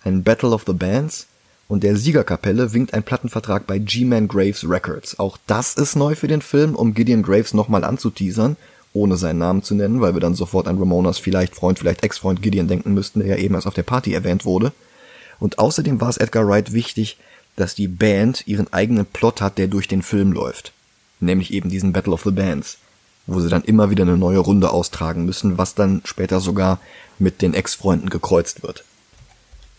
[0.02, 1.26] ein Battle of the Bands
[1.68, 5.18] und der Siegerkapelle winkt ein Plattenvertrag bei G-Man Graves Records.
[5.18, 8.56] Auch das ist neu für den Film, um Gideon Graves nochmal anzuteasern,
[8.92, 12.42] ohne seinen Namen zu nennen, weil wir dann sofort an Ramonas vielleicht Freund, vielleicht Ex-Freund
[12.42, 14.72] Gideon denken müssten, der ja eben erst auf der Party erwähnt wurde.
[15.38, 17.18] Und außerdem war es Edgar Wright wichtig,
[17.56, 20.72] dass die Band ihren eigenen Plot hat, der durch den Film läuft.
[21.20, 22.78] Nämlich eben diesen Battle of the Bands,
[23.26, 26.80] wo sie dann immer wieder eine neue Runde austragen müssen, was dann später sogar
[27.18, 28.84] mit den Ex-Freunden gekreuzt wird.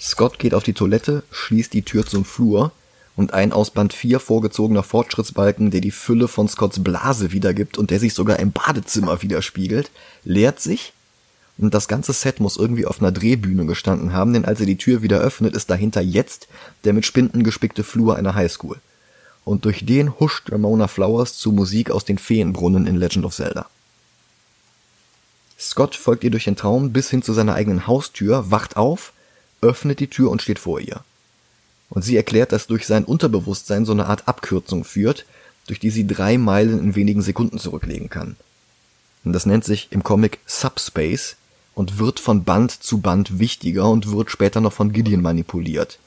[0.01, 2.71] Scott geht auf die Toilette, schließt die Tür zum Flur
[3.15, 7.91] und ein aus Band 4 vorgezogener Fortschrittsbalken, der die Fülle von Scotts Blase wiedergibt und
[7.91, 9.91] der sich sogar im Badezimmer widerspiegelt,
[10.23, 10.93] leert sich
[11.61, 14.77] und das ganze Set muss irgendwie auf einer Drehbühne gestanden haben, denn als er die
[14.77, 16.47] Tür wieder öffnet, ist dahinter jetzt
[16.83, 18.79] der mit Spinden gespickte Flur einer Highschool.
[19.45, 23.67] Und durch den huscht Ramona Flowers zu Musik aus den Feenbrunnen in Legend of Zelda.
[25.59, 29.13] Scott folgt ihr durch den Traum bis hin zu seiner eigenen Haustür, wacht auf
[29.62, 31.04] öffnet die Tür und steht vor ihr.
[31.89, 35.26] Und sie erklärt, dass durch sein Unterbewusstsein so eine Art Abkürzung führt,
[35.67, 38.36] durch die sie drei Meilen in wenigen Sekunden zurücklegen kann.
[39.24, 41.36] Und das nennt sich im Comic Subspace
[41.76, 46.00] und wird von Band zu Band wichtiger und wird später noch von Gideon manipuliert.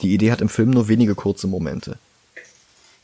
[0.00, 1.98] Die Idee hat im Film nur wenige kurze Momente.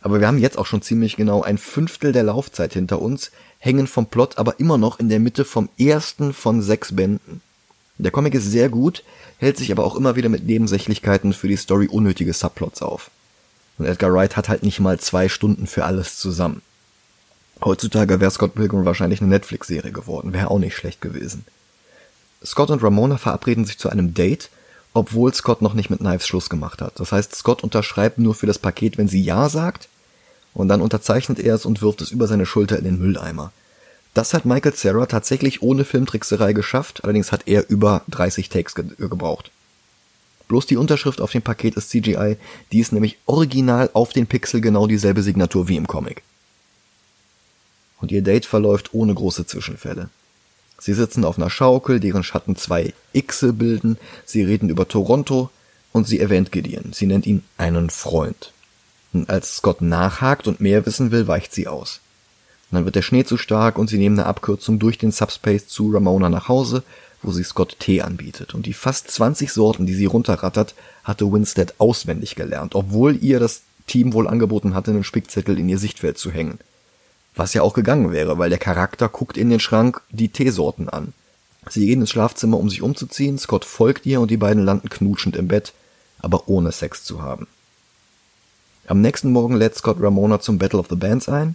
[0.00, 3.86] Aber wir haben jetzt auch schon ziemlich genau ein Fünftel der Laufzeit hinter uns, hängen
[3.86, 7.40] vom Plot aber immer noch in der Mitte vom ersten von sechs Bänden.
[7.98, 9.04] Der Comic ist sehr gut,
[9.38, 13.10] hält sich aber auch immer wieder mit Nebensächlichkeiten für die Story unnötige Subplots auf.
[13.78, 16.62] Und Edgar Wright hat halt nicht mal zwei Stunden für alles zusammen.
[17.62, 21.44] Heutzutage wäre Scott Pilgrim wahrscheinlich eine Netflix-Serie geworden, wäre auch nicht schlecht gewesen.
[22.44, 24.50] Scott und Ramona verabreden sich zu einem Date,
[24.92, 27.00] obwohl Scott noch nicht mit Knives Schluss gemacht hat.
[27.00, 29.88] Das heißt, Scott unterschreibt nur für das Paket, wenn sie Ja sagt,
[30.52, 33.52] und dann unterzeichnet er es und wirft es über seine Schulter in den Mülleimer.
[34.14, 38.84] Das hat Michael Cera tatsächlich ohne Filmtrickserei geschafft, allerdings hat er über 30 Takes ge
[38.96, 39.50] gebraucht.
[40.46, 42.36] Bloß die Unterschrift auf dem Paket ist CGI,
[42.70, 46.22] die ist nämlich original auf den Pixel genau dieselbe Signatur wie im Comic.
[48.00, 50.10] Und ihr Date verläuft ohne große Zwischenfälle.
[50.78, 55.50] Sie sitzen auf einer Schaukel, deren Schatten zwei Xe bilden, sie reden über Toronto
[55.92, 56.92] und sie erwähnt Gideon.
[56.92, 58.52] Sie nennt ihn einen Freund.
[59.12, 62.00] Und als Scott nachhakt und mehr wissen will, weicht sie aus.
[62.74, 65.90] Dann wird der Schnee zu stark und sie nehmen eine Abkürzung durch den Subspace zu
[65.90, 66.82] Ramona nach Hause,
[67.22, 68.54] wo sie Scott Tee anbietet.
[68.54, 73.62] Und die fast 20 Sorten, die sie runterrattert, hatte Winstead auswendig gelernt, obwohl ihr das
[73.86, 76.58] Team wohl angeboten hatte, einen Spickzettel in ihr Sichtfeld zu hängen.
[77.34, 81.12] Was ja auch gegangen wäre, weil der Charakter guckt in den Schrank die Teesorten an.
[81.68, 85.36] Sie gehen ins Schlafzimmer, um sich umzuziehen, Scott folgt ihr und die beiden landen knutschend
[85.36, 85.72] im Bett,
[86.18, 87.46] aber ohne Sex zu haben.
[88.86, 91.54] Am nächsten Morgen lädt Scott Ramona zum Battle of the Bands ein,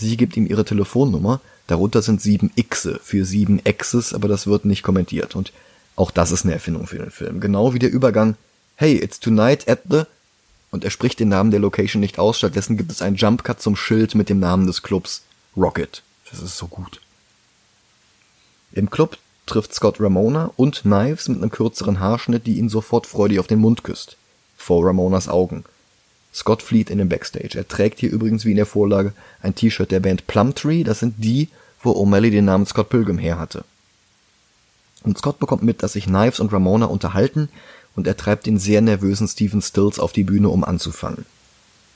[0.00, 4.64] Sie gibt ihm ihre Telefonnummer, darunter sind sieben Xe für sieben Exes, aber das wird
[4.64, 5.36] nicht kommentiert.
[5.36, 5.52] Und
[5.94, 7.38] auch das ist eine Erfindung für den Film.
[7.40, 8.36] Genau wie der Übergang,
[8.76, 10.02] hey, it's tonight at the...
[10.70, 13.76] Und er spricht den Namen der Location nicht aus, stattdessen gibt es einen Jumpcut zum
[13.76, 15.22] Schild mit dem Namen des Clubs,
[15.56, 16.02] Rocket.
[16.30, 17.00] Das ist so gut.
[18.72, 23.40] Im Club trifft Scott Ramona und Knives mit einem kürzeren Haarschnitt, die ihn sofort freudig
[23.40, 24.16] auf den Mund küsst.
[24.56, 25.64] Vor Ramonas Augen.
[26.32, 27.58] Scott flieht in den Backstage.
[27.58, 29.12] Er trägt hier übrigens wie in der Vorlage
[29.42, 30.84] ein T-Shirt der Band Plumtree.
[30.84, 31.48] Das sind die,
[31.82, 33.64] wo O'Malley den Namen Scott Pilgrim her hatte.
[35.02, 37.48] Und Scott bekommt mit, dass sich Knives und Ramona unterhalten
[37.96, 41.24] und er treibt den sehr nervösen Stephen Stills auf die Bühne, um anzufangen.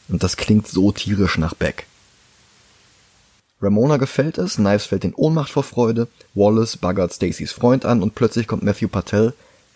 [0.08, 1.86] Und das klingt so tierisch nach Beck.
[3.62, 8.14] Ramona gefällt es, Knives fällt in Ohnmacht vor Freude, Wallace baggert Stacys Freund an und
[8.14, 9.32] plötzlich kommt Matthew Patel,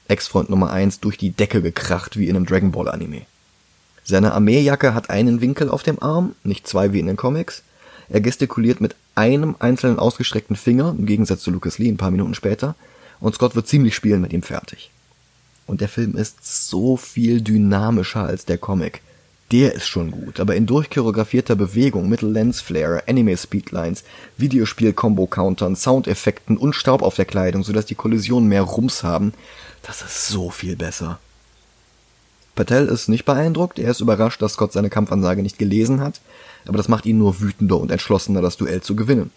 [0.08, 3.26] Ex-Freund Nummer 1, durch die Decke gekracht wie in einem Dragon Ball Anime.
[4.08, 7.62] Seine Armeejacke hat einen Winkel auf dem Arm, nicht zwei wie in den Comics.
[8.08, 12.34] Er gestikuliert mit einem einzelnen ausgestreckten Finger, im Gegensatz zu Lucas Lee ein paar Minuten
[12.34, 12.74] später,
[13.20, 14.90] und Scott wird ziemlich spielen mit ihm fertig.
[15.66, 19.02] Und der Film ist so viel dynamischer als der Comic.
[19.52, 24.04] Der ist schon gut, aber in durchchoreografierter Bewegung mit Lensflare, Anime-Speedlines,
[24.38, 29.34] Videospiel-Combo-Countern, Soundeffekten und Staub auf der Kleidung, sodass die Kollisionen mehr Rums haben,
[29.82, 31.18] das ist so viel besser.
[32.58, 36.20] Patel ist nicht beeindruckt, er ist überrascht, dass Scott seine Kampfansage nicht gelesen hat,
[36.66, 39.30] aber das macht ihn nur wütender und entschlossener, das Duell zu gewinnen.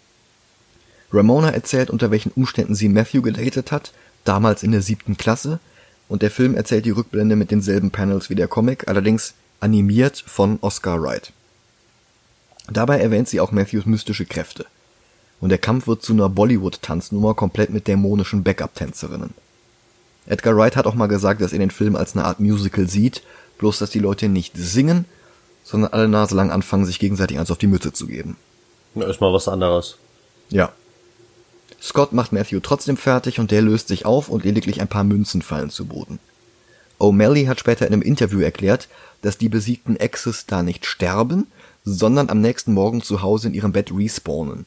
[1.12, 3.92] Ramona erzählt, unter welchen Umständen sie Matthew gedatet hat,
[4.24, 5.60] damals in der siebten Klasse,
[6.08, 10.58] und der Film erzählt die Rückblende mit denselben Panels wie der Comic, allerdings animiert von
[10.60, 11.32] Oscar Wright.
[12.72, 14.66] Dabei erwähnt sie auch Matthews mystische Kräfte.
[15.40, 19.30] Und der Kampf wird zu einer Bollywood-Tanznummer komplett mit dämonischen Backup-Tänzerinnen.
[20.26, 23.22] Edgar Wright hat auch mal gesagt, dass er den Film als eine Art Musical sieht,
[23.58, 25.04] bloß dass die Leute nicht singen,
[25.64, 28.36] sondern alle Nase lang anfangen, sich gegenseitig eins auf die Mütze zu geben.
[28.94, 29.96] Ja, ist mal was anderes.
[30.50, 30.72] Ja.
[31.80, 35.42] Scott macht Matthew trotzdem fertig und der löst sich auf und lediglich ein paar Münzen
[35.42, 36.20] fallen zu Boden.
[37.00, 38.88] O'Malley hat später in einem Interview erklärt,
[39.22, 41.48] dass die besiegten Exes da nicht sterben,
[41.84, 44.66] sondern am nächsten Morgen zu Hause in ihrem Bett respawnen.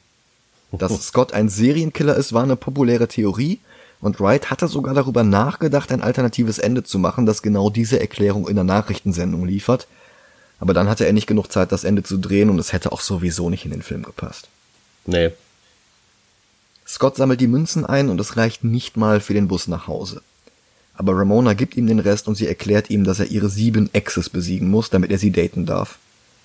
[0.74, 3.60] Dass Scott ein Serienkiller ist, war eine populäre Theorie,
[4.06, 8.48] und Wright hatte sogar darüber nachgedacht, ein alternatives Ende zu machen, das genau diese Erklärung
[8.48, 9.88] in der Nachrichtensendung liefert.
[10.60, 13.02] Aber dann hatte er nicht genug Zeit, das Ende zu drehen, und es hätte auch
[13.02, 14.48] sowieso nicht in den Film gepasst.
[15.08, 15.32] Nee.
[16.86, 20.22] Scott sammelt die Münzen ein und es reicht nicht mal für den Bus nach Hause.
[20.94, 24.30] Aber Ramona gibt ihm den Rest und sie erklärt ihm, dass er ihre sieben Exes
[24.30, 25.98] besiegen muss, damit er sie daten darf.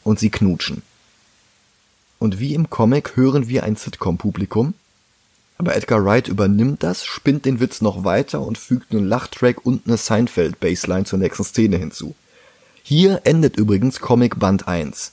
[0.03, 0.81] Und sie knutschen.
[2.18, 4.73] Und wie im Comic hören wir ein Sitcom-Publikum.
[5.61, 9.87] Aber Edgar Wright übernimmt das, spinnt den Witz noch weiter und fügt einen Lachtrack und
[9.87, 12.14] eine Seinfeld-Bassline zur nächsten Szene hinzu.
[12.83, 15.12] Hier endet übrigens Comic Band 1.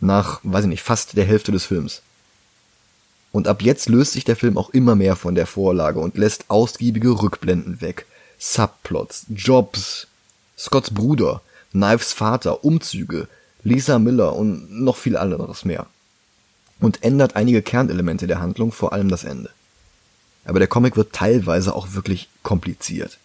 [0.00, 2.02] Nach, weiß ich nicht, fast der Hälfte des Films.
[3.32, 6.50] Und ab jetzt löst sich der Film auch immer mehr von der Vorlage und lässt
[6.50, 8.04] ausgiebige Rückblenden weg.
[8.38, 10.06] Subplots, Jobs,
[10.58, 13.26] Scotts Bruder, Knives Vater, Umzüge,
[13.62, 15.86] Lisa Miller und noch viel anderes mehr.
[16.78, 19.48] Und ändert einige Kernelemente der Handlung, vor allem das Ende.
[20.44, 23.18] Aber der Comic wird teilweise auch wirklich kompliziert.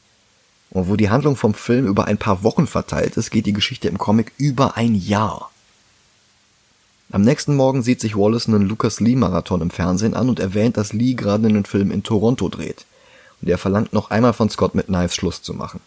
[0.69, 3.87] Und wo die Handlung vom Film über ein paar Wochen verteilt ist, geht die Geschichte
[3.87, 5.51] im Comic über ein Jahr.
[7.11, 10.77] Am nächsten Morgen sieht sich Wallace einen Lucas Lee Marathon im Fernsehen an und erwähnt,
[10.77, 12.85] dass Lee gerade einen Film in Toronto dreht.
[13.39, 15.79] Und er verlangt noch einmal von Scott mit Knives Schluss zu machen.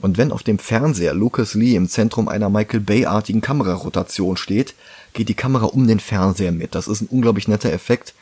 [0.00, 4.74] Und wenn auf dem Fernseher Lucas Lee im Zentrum einer Michael Bay-artigen Kamerarotation steht,
[5.12, 6.74] geht die Kamera um den Fernseher mit.
[6.74, 8.14] Das ist ein unglaublich netter Effekt.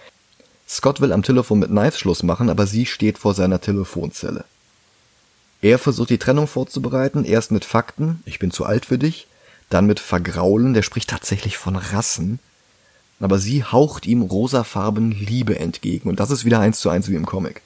[0.71, 4.45] Scott will am Telefon mit Knives Schluss machen, aber sie steht vor seiner Telefonzelle.
[5.63, 9.27] Er versucht die Trennung vorzubereiten, erst mit Fakten, ich bin zu alt für dich,
[9.69, 12.39] dann mit Vergraulen, der spricht tatsächlich von Rassen,
[13.19, 17.17] aber sie haucht ihm rosafarben Liebe entgegen und das ist wieder eins zu eins wie
[17.17, 17.63] im Comic.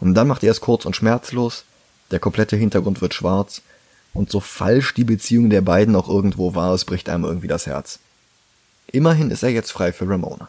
[0.00, 1.64] Und dann macht er es kurz und schmerzlos,
[2.10, 3.60] der komplette Hintergrund wird schwarz
[4.14, 7.66] und so falsch die Beziehung der beiden auch irgendwo war, es bricht einem irgendwie das
[7.66, 7.98] Herz.
[8.90, 10.48] Immerhin ist er jetzt frei für Ramona.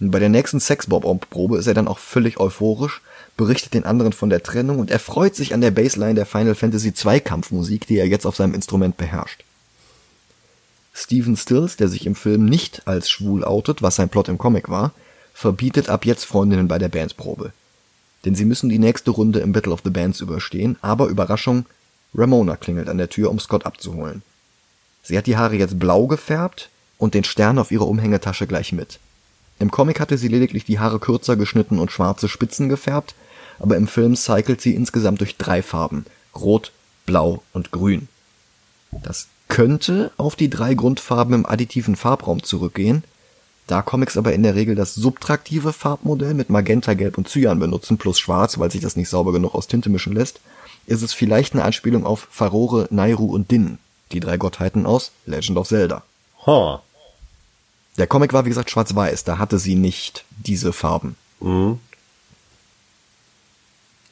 [0.00, 3.00] Bei der nächsten Sexbob-Probe ist er dann auch völlig euphorisch,
[3.36, 6.92] berichtet den anderen von der Trennung und erfreut sich an der Bassline der Final Fantasy
[7.04, 9.44] II Kampfmusik, die er jetzt auf seinem Instrument beherrscht.
[10.94, 14.68] Steven Stills, der sich im Film nicht als schwul outet, was sein Plot im Comic
[14.68, 14.92] war,
[15.34, 17.52] verbietet ab jetzt Freundinnen bei der Bandprobe.
[18.24, 21.66] Denn sie müssen die nächste Runde im Battle of the Bands überstehen, aber Überraschung,
[22.14, 24.22] Ramona klingelt an der Tür, um Scott abzuholen.
[25.02, 28.98] Sie hat die Haare jetzt blau gefärbt und den Stern auf ihrer Umhängetasche gleich mit.
[29.58, 33.14] Im Comic hatte sie lediglich die Haare kürzer geschnitten und schwarze Spitzen gefärbt,
[33.58, 36.04] aber im Film cycelt sie insgesamt durch drei Farben.
[36.34, 36.72] Rot,
[37.06, 38.08] Blau und Grün.
[39.02, 43.02] Das könnte auf die drei Grundfarben im additiven Farbraum zurückgehen,
[43.66, 47.98] da Comics aber in der Regel das subtraktive Farbmodell mit Magenta, Gelb und Cyan benutzen,
[47.98, 50.40] plus Schwarz, weil sich das nicht sauber genug aus Tinte mischen lässt,
[50.86, 53.78] ist es vielleicht eine Anspielung auf Farore, Nairu und Din,
[54.12, 56.02] die drei Gottheiten aus Legend of Zelda.
[56.46, 56.78] Huh.
[57.98, 61.16] Der Comic war wie gesagt schwarz-weiß, da hatte sie nicht diese Farben.
[61.40, 61.80] Mhm.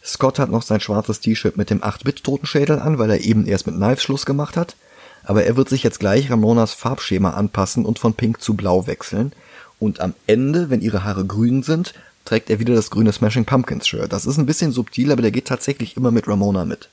[0.04, 3.76] Scott hat noch sein schwarzes T-Shirt mit dem 8-Bit-Totenschädel an, weil er eben erst mit
[3.76, 4.76] Knives Schluss gemacht hat.
[5.24, 9.32] Aber er wird sich jetzt gleich Ramonas Farbschema anpassen und von pink zu blau wechseln.
[9.80, 11.94] Und am Ende, wenn ihre Haare grün sind,
[12.24, 14.12] trägt er wieder das grüne Smashing Pumpkins Shirt.
[14.12, 16.88] Das ist ein bisschen subtil, aber der geht tatsächlich immer mit Ramona mit.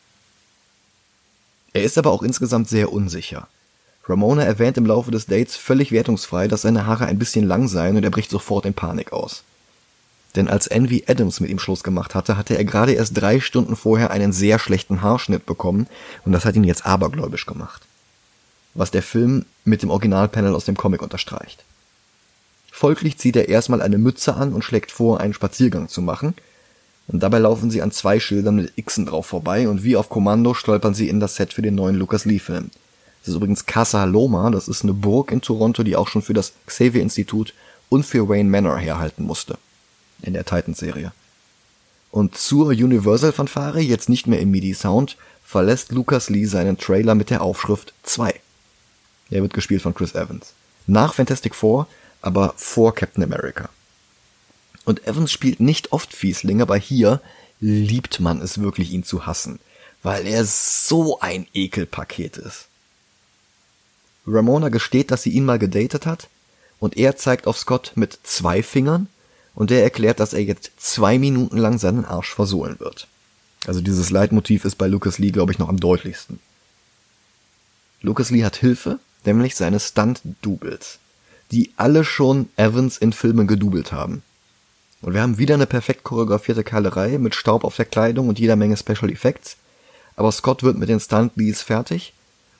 [1.73, 3.47] Er ist aber auch insgesamt sehr unsicher.
[4.05, 7.95] Ramona erwähnt im Laufe des Dates völlig wertungsfrei, dass seine Haare ein bisschen lang seien
[7.95, 9.43] und er bricht sofort in Panik aus.
[10.35, 13.75] Denn als Envy Adams mit ihm Schluss gemacht hatte, hatte er gerade erst drei Stunden
[13.75, 15.87] vorher einen sehr schlechten Haarschnitt bekommen
[16.25, 17.83] und das hat ihn jetzt abergläubisch gemacht.
[18.73, 21.63] Was der Film mit dem Originalpanel aus dem Comic unterstreicht.
[22.71, 26.33] Folglich zieht er erstmal eine Mütze an und schlägt vor, einen Spaziergang zu machen.
[27.07, 30.55] Und dabei laufen sie an zwei Schildern mit Xen drauf vorbei und wie auf Kommando
[30.55, 32.71] stolpern sie in das Set für den neuen Lucas Lee Film.
[33.23, 36.33] Das ist übrigens Casa Loma, das ist eine Burg in Toronto, die auch schon für
[36.33, 37.53] das Xavier Institut
[37.87, 39.57] und für Wayne Manor herhalten musste.
[40.21, 41.13] In der Titans-Serie.
[42.11, 47.41] Und zur Universal-Fanfare, jetzt nicht mehr im MIDI-Sound, verlässt Lucas Lee seinen Trailer mit der
[47.41, 48.39] Aufschrift 2.
[49.29, 50.53] Er wird gespielt von Chris Evans.
[50.85, 51.87] Nach Fantastic Four,
[52.21, 53.69] aber vor Captain America.
[54.85, 57.21] Und Evans spielt nicht oft Fiesling, aber hier
[57.61, 59.59] liebt man es wirklich, ihn zu hassen,
[60.01, 62.67] weil er so ein Ekelpaket ist.
[64.25, 66.29] Ramona gesteht, dass sie ihn mal gedatet hat
[66.79, 69.07] und er zeigt auf Scott mit zwei Fingern
[69.55, 73.07] und der erklärt, dass er jetzt zwei Minuten lang seinen Arsch versohlen wird.
[73.65, 76.39] Also dieses Leitmotiv ist bei Lucas Lee, glaube ich, noch am deutlichsten.
[78.01, 80.99] Lucas Lee hat Hilfe, nämlich seine Stunt-Doubles,
[81.51, 84.21] die alle schon Evans in Filmen gedoubelt haben.
[85.01, 88.55] Und wir haben wieder eine perfekt choreografierte Keilerei mit Staub auf der Kleidung und jeder
[88.55, 89.57] Menge Special Effects,
[90.15, 92.13] aber Scott wird mit den Stunt-Leads fertig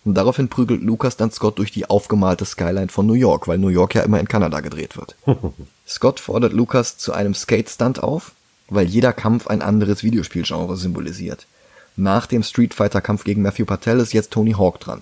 [0.05, 3.69] und daraufhin prügelt Lucas dann Scott durch die aufgemalte Skyline von New York, weil New
[3.69, 5.15] York ja immer in Kanada gedreht wird.
[5.87, 8.33] Scott fordert Lucas zu einem Skate-Stunt auf,
[8.69, 11.47] weil jeder Kampf ein anderes Videospielgenre symbolisiert.
[11.95, 15.01] Nach dem Street Fighter Kampf gegen Matthew Patel ist jetzt Tony Hawk dran.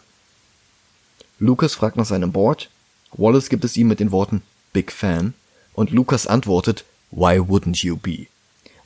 [1.40, 2.70] Lucas fragt nach seinem Board,
[3.14, 4.42] Wallace gibt es ihm mit den Worten
[4.74, 5.34] Big Fan
[5.74, 8.28] und Lucas antwortet Why wouldn't you be?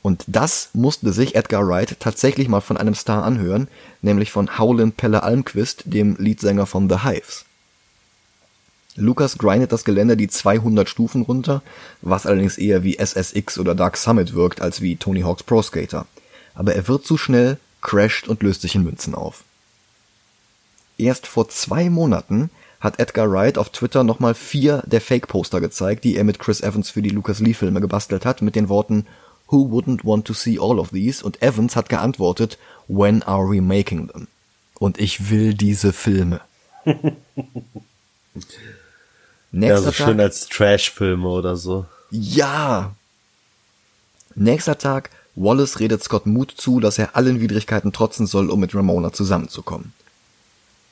[0.06, 3.66] Und das musste sich Edgar Wright tatsächlich mal von einem Star anhören,
[4.02, 7.44] nämlich von Howlin Pelle Almquist, dem Leadsänger von The Hives.
[8.94, 11.60] Lucas grindet das Gelände die 200 Stufen runter,
[12.02, 16.06] was allerdings eher wie SSX oder Dark Summit wirkt als wie Tony Hawk's Pro Skater.
[16.54, 19.42] Aber er wird zu schnell, crasht und löst sich in Münzen auf.
[20.98, 26.14] Erst vor zwei Monaten hat Edgar Wright auf Twitter nochmal vier der Fake-Poster gezeigt, die
[26.14, 29.04] er mit Chris Evans für die Lucas Lee-Filme gebastelt hat, mit den Worten
[29.48, 31.24] Who wouldn't want to see all of these?
[31.24, 34.28] Und Evans hat geantwortet, When are we making them?
[34.78, 36.40] Und ich will diese Filme.
[39.52, 41.86] Nächster ja, so schön als Trash-Filme oder so.
[42.10, 42.94] Ja.
[44.34, 48.74] Nächster Tag, Wallace redet Scott Mut zu, dass er allen Widrigkeiten trotzen soll, um mit
[48.74, 49.92] Ramona zusammenzukommen.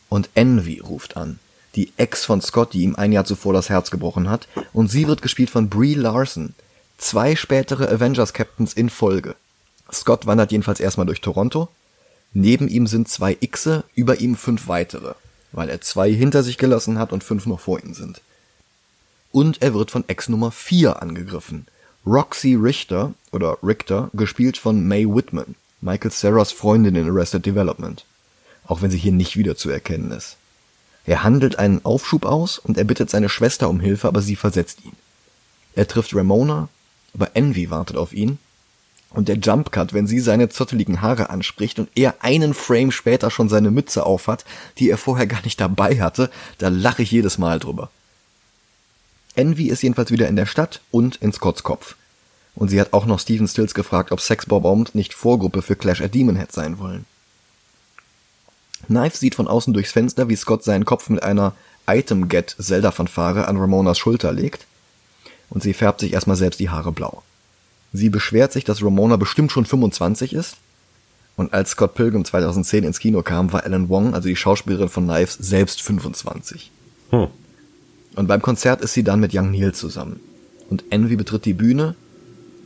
[0.09, 1.39] Und Envy ruft an,
[1.75, 5.09] die Ex von Scott, die ihm ein Jahr zuvor das Herz gebrochen hat, und sie
[5.09, 6.55] wird gespielt von Brie Larson,
[6.99, 9.37] zwei spätere Avengers-Captains in Folge.
[9.93, 11.69] Scott wandert jedenfalls erstmal durch Toronto.
[12.33, 15.15] Neben ihm sind zwei Xe, über ihm fünf weitere,
[15.53, 18.23] weil er zwei hinter sich gelassen hat und fünf noch vor ihm sind.
[19.31, 21.67] Und er wird von Ex Nummer 4 angegriffen.
[22.07, 28.05] Roxy Richter oder Richter, gespielt von Mae Whitman, Michael Sarahs Freundin in Arrested Development.
[28.67, 30.37] Auch wenn sie hier nicht wiederzuerkennen ist.
[31.07, 34.85] Er handelt einen Aufschub aus und er bittet seine Schwester um Hilfe, aber sie versetzt
[34.85, 34.97] ihn.
[35.75, 36.69] Er trifft Ramona,
[37.15, 38.39] aber Envy wartet auf ihn.
[39.11, 43.49] Und der Jumpcut, wenn sie seine zotteligen Haare anspricht und er einen Frame später schon
[43.49, 44.45] seine Mütze aufhat,
[44.79, 47.91] die er vorher gar nicht dabei hatte, da lache ich jedes Mal drüber.
[49.37, 51.95] Envy ist jedenfalls wieder in der Stadt und in Scotts Kopf.
[52.57, 56.15] Und sie hat auch noch Steven Stills gefragt, ob Sexbomb nicht Vorgruppe für Clash at
[56.15, 57.05] Demon Head sein wollen.
[58.87, 61.55] Knife sieht von außen durchs Fenster, wie Scott seinen Kopf mit einer
[61.87, 64.67] Item-Get-Zelda-Fanfare an Ramonas Schulter legt
[65.51, 67.23] und sie färbt sich erstmal selbst die Haare blau.
[67.93, 70.57] Sie beschwert sich, dass Ramona bestimmt schon 25 ist.
[71.37, 75.05] Und als Scott Pilgrim 2010 ins Kino kam, war Ellen Wong, also die Schauspielerin von
[75.07, 76.71] Knives, selbst 25.
[77.11, 77.29] Hm.
[78.17, 80.21] Und beim Konzert ist sie dann mit Young Neil zusammen.
[80.71, 81.95] Und Envy betritt die Bühne.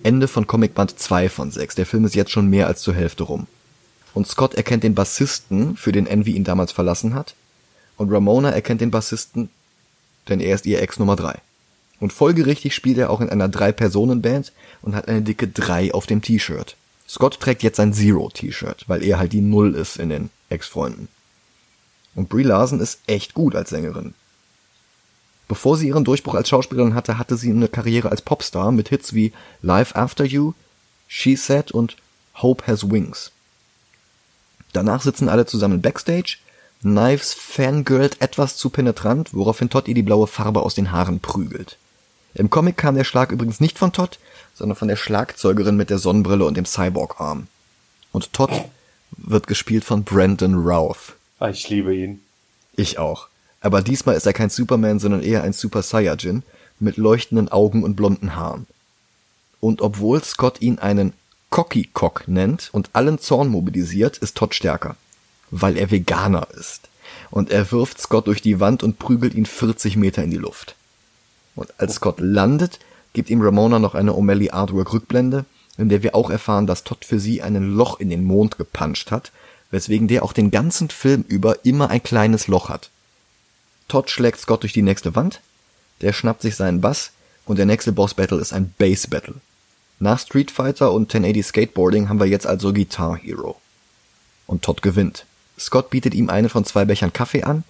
[0.03, 1.75] Ende von Comicband 2 von 6.
[1.75, 3.47] Der Film ist jetzt schon mehr als zur Hälfte rum.
[4.15, 7.35] Und Scott erkennt den Bassisten, für den Envy ihn damals verlassen hat.
[7.97, 9.51] Und Ramona erkennt den Bassisten,
[10.29, 11.39] denn er ist ihr Ex Nummer 3.
[12.01, 16.23] Und folgerichtig spielt er auch in einer Drei-Personen-Band und hat eine dicke 3 auf dem
[16.23, 16.77] T-Shirt.
[17.09, 21.09] Scott trägt jetzt ein Zero-T-Shirt, weil er halt die Null ist in den Ex-Freunden.
[22.15, 24.15] Und Brie Larson ist echt gut als Sängerin.
[25.49, 29.15] Bevor sie ihren Durchbruch als Schauspielerin hatte, hatte sie eine Karriere als Popstar mit Hits
[29.15, 29.33] wie
[29.63, 30.53] Life After You,
[31.09, 31.97] She Said und
[32.35, 33.33] Hope Has Wings.
[34.75, 36.37] Danach sitzen alle zusammen backstage.
[36.83, 41.79] Knives fangirlt etwas zu penetrant, woraufhin Todd ihr die blaue Farbe aus den Haaren prügelt.
[42.39, 44.19] Im Comic kam der Schlag übrigens nicht von Todd,
[44.55, 47.49] sondern von der Schlagzeugerin mit der Sonnenbrille und dem Cyborg-Arm.
[48.13, 48.53] Und Todd
[49.17, 51.15] wird gespielt von Brandon Routh.
[51.41, 52.21] Ah, ich liebe ihn.
[52.77, 53.27] Ich auch.
[53.61, 56.45] Aber diesmal ist er kein Superman, sondern eher ein Super Saiyajin
[56.79, 58.67] mit leuchtenden Augen und blonden Haaren.
[59.59, 61.15] Und obwohl Scott ihn einen
[61.51, 64.95] Cocky Cock nennt und allen Zorn mobilisiert, ist Todd stärker.
[65.51, 66.89] Weil er Veganer ist.
[67.31, 70.77] Und er wirft Scott durch die Wand und prügelt ihn 40 Meter in die Luft.
[71.59, 72.79] Und als Scott landet,
[73.15, 75.45] gibt ihm Ramona noch eine O'Malley Artwork Rückblende,
[75.77, 79.11] in der wir auch erfahren, dass Todd für sie einen Loch in den Mond gepuncht
[79.11, 79.33] hat,
[79.73, 82.91] weswegen der auch den ganzen Film über immer ein kleines Loch hat.
[83.89, 85.41] Todd schlägt Scott durch die nächste Wand,
[86.01, 87.11] der schnappt sich seinen Bass
[87.45, 89.35] und der nächste Boss Battle ist ein Bass Battle.
[89.99, 93.61] Nach Street Fighter und 1080 Skateboarding haben wir jetzt also Guitar Hero.
[94.47, 95.27] Und Todd gewinnt.
[95.59, 97.65] Scott bietet ihm eine von zwei Bechern Kaffee an,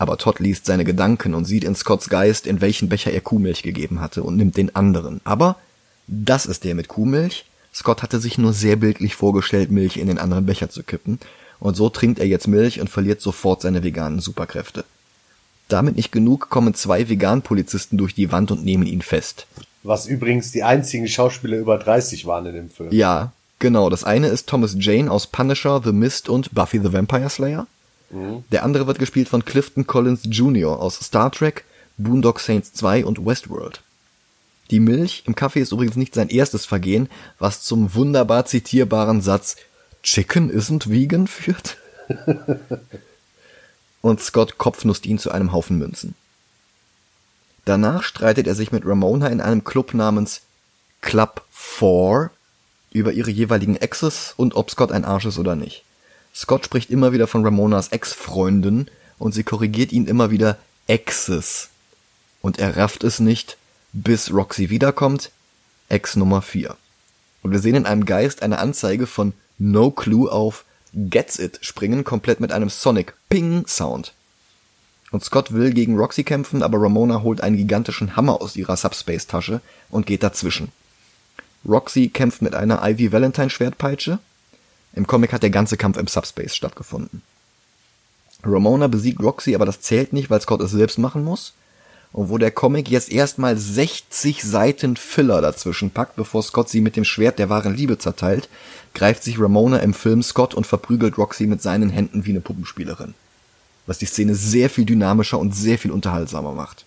[0.00, 3.62] aber Todd liest seine Gedanken und sieht in Scotts Geist, in welchen Becher er Kuhmilch
[3.62, 5.20] gegeben hatte und nimmt den anderen.
[5.24, 5.56] Aber
[6.06, 7.44] das ist der mit Kuhmilch.
[7.74, 11.18] Scott hatte sich nur sehr bildlich vorgestellt, Milch in den anderen Becher zu kippen.
[11.58, 14.86] Und so trinkt er jetzt Milch und verliert sofort seine veganen Superkräfte.
[15.68, 19.46] Damit nicht genug kommen zwei Vegan-Polizisten durch die Wand und nehmen ihn fest.
[19.82, 22.90] Was übrigens die einzigen Schauspieler über 30 waren in dem Film.
[22.90, 23.90] Ja, genau.
[23.90, 27.66] Das eine ist Thomas Jane aus Punisher, The Mist und Buffy the Vampire Slayer.
[28.10, 28.44] Mhm.
[28.50, 30.80] Der andere wird gespielt von Clifton Collins Jr.
[30.80, 31.64] aus Star Trek,
[31.96, 33.82] Boondock Saints 2 und Westworld.
[34.70, 37.08] Die Milch im Kaffee ist übrigens nicht sein erstes Vergehen,
[37.38, 39.56] was zum wunderbar zitierbaren Satz
[40.02, 41.76] Chicken isn't vegan führt.
[44.00, 46.14] und Scott kopfnusst ihn zu einem Haufen Münzen.
[47.64, 50.42] Danach streitet er sich mit Ramona in einem Club namens
[51.02, 52.30] Club 4
[52.92, 55.84] über ihre jeweiligen Exes und ob Scott ein Arsch ist oder nicht.
[56.34, 58.86] Scott spricht immer wieder von Ramonas Ex-Freundin
[59.18, 61.68] und sie korrigiert ihn immer wieder Exes.
[62.42, 63.56] Und er rafft es nicht,
[63.92, 65.30] bis Roxy wiederkommt,
[65.88, 66.76] Ex Nummer 4.
[67.42, 72.04] Und wir sehen in einem Geist eine Anzeige von No Clue auf Gets It springen,
[72.04, 74.12] komplett mit einem Sonic Ping Sound.
[75.10, 79.60] Und Scott will gegen Roxy kämpfen, aber Ramona holt einen gigantischen Hammer aus ihrer Subspace-Tasche
[79.88, 80.70] und geht dazwischen.
[81.68, 84.18] Roxy kämpft mit einer Ivy Valentine Schwertpeitsche.
[84.92, 87.22] Im Comic hat der ganze Kampf im Subspace stattgefunden.
[88.42, 91.52] Ramona besiegt Roxy, aber das zählt nicht, weil Scott es selbst machen muss.
[92.12, 96.96] Und wo der Comic jetzt erstmal 60 Seiten Filler dazwischen packt, bevor Scott sie mit
[96.96, 98.48] dem Schwert der wahren Liebe zerteilt,
[98.94, 103.14] greift sich Ramona im Film Scott und verprügelt Roxy mit seinen Händen wie eine Puppenspielerin.
[103.86, 106.84] Was die Szene sehr viel dynamischer und sehr viel unterhaltsamer macht.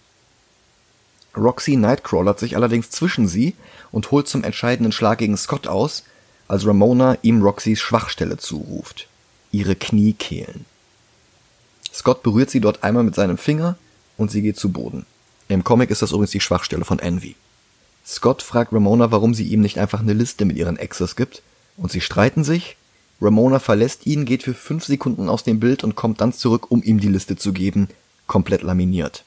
[1.37, 3.55] Roxy Nightcrawlert sich allerdings zwischen sie
[3.91, 6.03] und holt zum entscheidenden Schlag gegen Scott aus,
[6.53, 9.07] als Ramona ihm Roxys Schwachstelle zuruft.
[9.51, 10.65] Ihre Kniekehlen.
[11.91, 13.75] Scott berührt sie dort einmal mit seinem Finger
[14.17, 15.07] und sie geht zu Boden.
[15.47, 17.35] Im Comic ist das übrigens die Schwachstelle von Envy.
[18.05, 21.41] Scott fragt Ramona, warum sie ihm nicht einfach eine Liste mit ihren Exes gibt,
[21.75, 22.77] und sie streiten sich.
[23.19, 26.83] Ramona verlässt ihn, geht für fünf Sekunden aus dem Bild und kommt dann zurück, um
[26.83, 27.87] ihm die Liste zu geben,
[28.27, 29.23] komplett laminiert.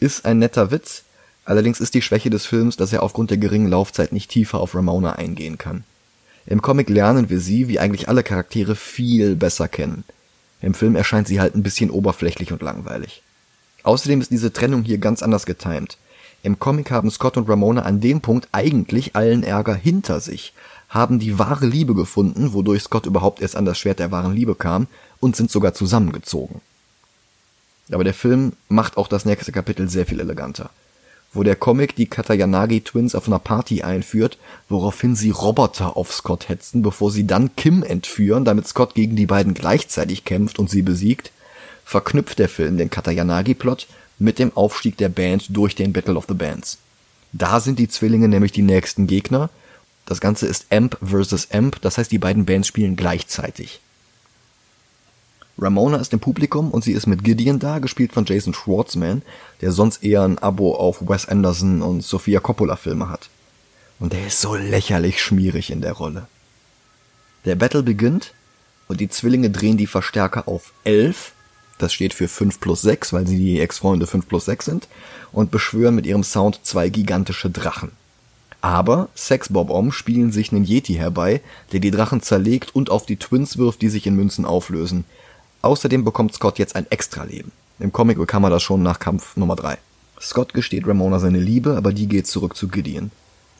[0.00, 1.04] Ist ein netter Witz,
[1.44, 4.74] allerdings ist die Schwäche des Films, dass er aufgrund der geringen Laufzeit nicht tiefer auf
[4.74, 5.84] Ramona eingehen kann.
[6.50, 10.02] Im Comic lernen wir sie, wie eigentlich alle Charaktere, viel besser kennen.
[10.60, 13.22] Im Film erscheint sie halt ein bisschen oberflächlich und langweilig.
[13.84, 15.96] Außerdem ist diese Trennung hier ganz anders getimt.
[16.42, 20.52] Im Comic haben Scott und Ramona an dem Punkt eigentlich allen Ärger hinter sich,
[20.88, 24.56] haben die wahre Liebe gefunden, wodurch Scott überhaupt erst an das Schwert der wahren Liebe
[24.56, 24.88] kam,
[25.20, 26.60] und sind sogar zusammengezogen.
[27.92, 30.70] Aber der Film macht auch das nächste Kapitel sehr viel eleganter.
[31.32, 34.36] Wo der Comic die Katayanagi Twins auf einer Party einführt,
[34.68, 39.26] woraufhin sie Roboter auf Scott hetzen, bevor sie dann Kim entführen, damit Scott gegen die
[39.26, 41.30] beiden gleichzeitig kämpft und sie besiegt,
[41.84, 43.86] verknüpft der Film den Katayanagi-Plot
[44.18, 46.78] mit dem Aufstieg der Band durch den Battle of the Bands.
[47.32, 49.50] Da sind die Zwillinge nämlich die nächsten Gegner.
[50.06, 51.48] Das Ganze ist Amp vs.
[51.52, 53.80] Amp, das heißt, die beiden Bands spielen gleichzeitig.
[55.58, 59.22] Ramona ist im Publikum und sie ist mit Gideon da, gespielt von Jason Schwartzman,
[59.60, 63.28] der sonst eher ein Abo auf Wes Anderson und Sofia Coppola Filme hat.
[63.98, 66.26] Und der ist so lächerlich schmierig in der Rolle.
[67.44, 68.32] Der Battle beginnt
[68.88, 71.32] und die Zwillinge drehen die Verstärker auf 11
[71.80, 74.88] das steht für 5 plus 6, weil sie die Ex-Freunde 5 plus 6 sind.
[75.32, 77.92] Und beschwören mit ihrem Sound zwei gigantische Drachen.
[78.60, 81.40] Aber Sex Bob Om spielen sich einen Yeti herbei,
[81.72, 85.06] der die Drachen zerlegt und auf die Twins wirft, die sich in Münzen auflösen.
[85.62, 87.52] Außerdem bekommt Scott jetzt ein Extra-Leben.
[87.78, 89.78] Im Comic bekam er das schon nach Kampf Nummer 3.
[90.20, 93.10] Scott gesteht Ramona seine Liebe, aber die geht zurück zu Gideon.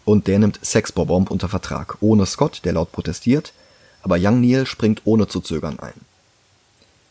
[0.05, 3.53] Und der nimmt Sex Bob Omb unter Vertrag, ohne Scott, der laut protestiert,
[4.03, 5.95] aber Young Neil springt ohne zu zögern ein.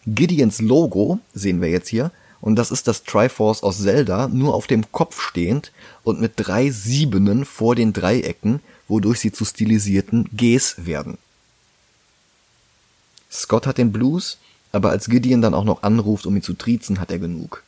[0.05, 2.11] Gideons Logo sehen wir jetzt hier
[2.41, 5.71] und das ist das Triforce aus Zelda, nur auf dem Kopf stehend
[6.03, 11.17] und mit drei Siebenen vor den Dreiecken, wodurch sie zu stilisierten Gs werden.
[13.31, 14.37] Scott hat den Blues,
[14.71, 17.63] aber als Gideon dann auch noch anruft, um ihn zu triezen, hat er genug.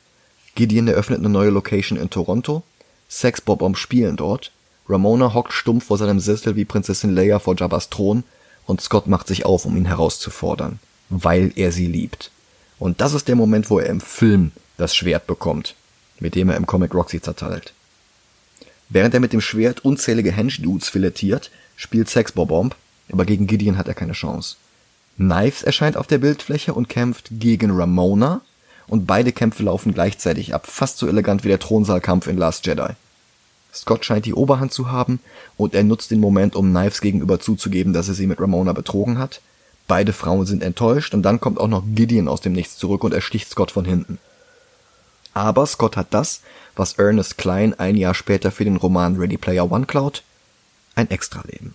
[0.55, 2.63] Gideon eröffnet eine neue Location in Toronto,
[3.09, 4.51] Sex Bob Omb spielen dort,
[4.87, 8.23] Ramona hockt stumpf vor seinem Sessel wie Prinzessin Leia vor Jabba's Thron
[8.65, 10.79] und Scott macht sich auf, um ihn herauszufordern
[11.11, 12.31] weil er sie liebt.
[12.79, 15.75] Und das ist der Moment, wo er im Film das Schwert bekommt,
[16.19, 17.73] mit dem er im Comic Roxy zerteilt.
[18.89, 22.75] Während er mit dem Schwert unzählige Hench-Dudes filetiert, spielt Sex Bomb,
[23.11, 24.55] aber gegen Gideon hat er keine Chance.
[25.17, 28.41] Knives erscheint auf der Bildfläche und kämpft gegen Ramona,
[28.87, 32.93] und beide Kämpfe laufen gleichzeitig ab, fast so elegant wie der Thronsaalkampf in Last Jedi.
[33.73, 35.19] Scott scheint die Oberhand zu haben,
[35.55, 39.17] und er nutzt den Moment, um Knives gegenüber zuzugeben, dass er sie mit Ramona betrogen
[39.17, 39.41] hat,
[39.91, 43.13] Beide Frauen sind enttäuscht und dann kommt auch noch Gideon aus dem Nichts zurück und
[43.13, 44.19] ersticht Scott von hinten.
[45.33, 46.43] Aber Scott hat das,
[46.77, 50.23] was Ernest Klein ein Jahr später für den Roman Ready Player One klaut,
[50.95, 51.73] ein Extraleben.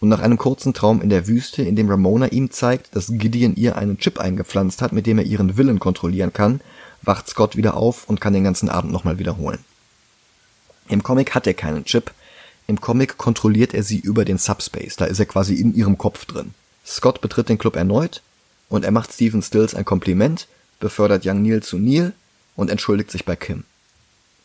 [0.00, 3.56] Und nach einem kurzen Traum in der Wüste, in dem Ramona ihm zeigt, dass Gideon
[3.56, 6.60] ihr einen Chip eingepflanzt hat, mit dem er ihren Willen kontrollieren kann,
[7.02, 9.60] wacht Scott wieder auf und kann den ganzen Abend nochmal wiederholen.
[10.88, 12.12] Im Comic hat er keinen Chip,
[12.66, 16.24] im Comic kontrolliert er sie über den Subspace, da ist er quasi in ihrem Kopf
[16.24, 16.52] drin.
[16.84, 18.22] Scott betritt den Club erneut
[18.68, 20.46] und er macht Stephen Stills ein Kompliment,
[20.80, 22.12] befördert Young Neil zu Neil
[22.54, 23.64] und entschuldigt sich bei Kim.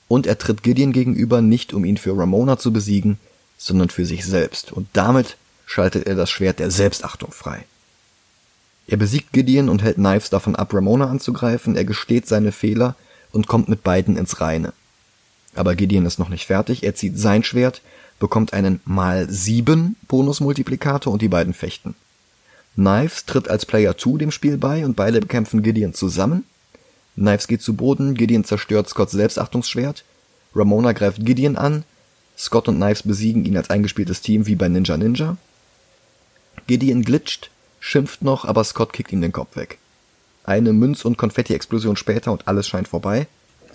[0.08, 3.18] Und er tritt Gideon gegenüber nicht, um ihn für Ramona zu besiegen,
[3.58, 4.72] sondern für sich selbst.
[4.72, 5.38] Und damit
[5.72, 7.64] schaltet er das Schwert der Selbstachtung frei.
[8.88, 12.96] Er besiegt Gideon und hält Knives davon ab, Ramona anzugreifen, er gesteht seine Fehler
[13.32, 14.74] und kommt mit beiden ins Reine.
[15.56, 17.82] Aber Gideon ist noch nicht fertig, er zieht sein Schwert,
[18.20, 21.96] bekommt einen mal 7 Bonusmultiplikator und die beiden fechten.
[22.76, 26.44] Knives tritt als Player 2 dem Spiel bei und beide bekämpfen Gideon zusammen.
[27.16, 30.04] Knives geht zu Boden, Gideon zerstört Scotts Selbstachtungsschwert,
[30.54, 31.86] Ramona greift Gideon an,
[32.38, 35.38] Scott und Knives besiegen ihn als eingespieltes Team wie bei Ninja Ninja.
[36.68, 37.50] Gideon glitscht,
[37.80, 39.78] schimpft noch, aber Scott kickt ihm den Kopf weg.
[40.44, 43.28] Eine Münz- und Konfetti-Explosion später und alles scheint vorbei.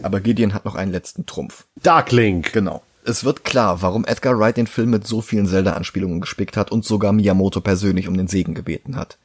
[0.03, 1.64] Aber Gideon hat noch einen letzten Trumpf.
[1.83, 2.53] Darklink.
[2.53, 2.83] Genau.
[3.05, 6.85] Es wird klar, warum Edgar Wright den Film mit so vielen Zelda-Anspielungen gespickt hat und
[6.85, 9.16] sogar Miyamoto persönlich um den Segen gebeten hat.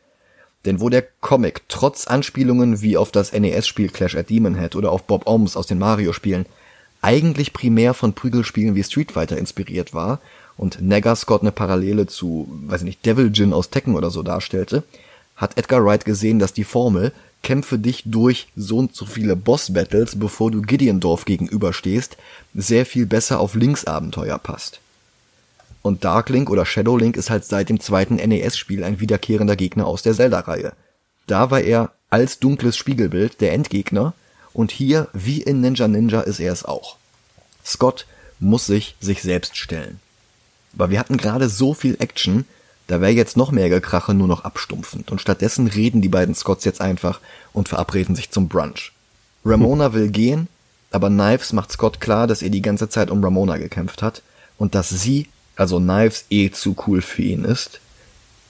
[0.65, 4.91] Denn wo der Comic trotz Anspielungen wie auf das NES-Spiel Clash at Demon Head oder
[4.91, 6.45] auf Bob Ohms aus den Mario-Spielen
[7.01, 10.21] eigentlich primär von Prügelspielen wie Street Fighter inspiriert war
[10.57, 14.83] und Negascott eine Parallele zu, weiß ich nicht, Devil Jin aus Tekken oder so darstellte,
[15.35, 17.11] hat Edgar Wright gesehen, dass die Formel
[17.43, 22.17] kämpfe dich durch so und so viele Boss-Battles, bevor du Gideondorf gegenüberstehst,
[22.53, 24.79] sehr viel besser auf Links Abenteuer passt.
[25.81, 30.13] Und Darklink oder Shadowlink ist halt seit dem zweiten NES-Spiel ein wiederkehrender Gegner aus der
[30.13, 30.73] Zelda-Reihe.
[31.25, 34.13] Da war er als dunkles Spiegelbild der Endgegner
[34.53, 36.97] und hier, wie in Ninja Ninja, ist er es auch.
[37.65, 38.05] Scott
[38.39, 39.99] muss sich sich selbst stellen.
[40.73, 42.45] Aber wir hatten gerade so viel Action,
[42.87, 45.11] da wäre jetzt noch mehr Gekrache nur noch abstumpfend.
[45.11, 47.19] Und stattdessen reden die beiden Scotts jetzt einfach
[47.53, 48.91] und verabreden sich zum Brunch.
[49.45, 50.47] Ramona will gehen,
[50.91, 54.21] aber Knives macht Scott klar, dass er die ganze Zeit um Ramona gekämpft hat
[54.57, 57.79] und dass sie, also Knives, eh zu cool für ihn ist.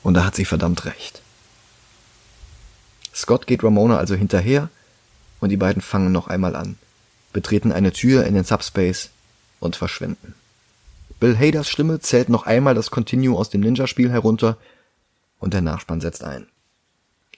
[0.04, 1.22] Und da hat sie verdammt recht.
[3.14, 4.70] Scott geht Ramona also hinterher
[5.40, 6.78] und die beiden fangen noch einmal an,
[7.34, 9.10] betreten eine Tür in den Subspace
[9.60, 10.34] und verschwinden.
[11.22, 14.58] Bill Haders Stimme zählt noch einmal das Continue aus dem Ninja-Spiel herunter
[15.40, 16.48] und der Nachspann setzt ein.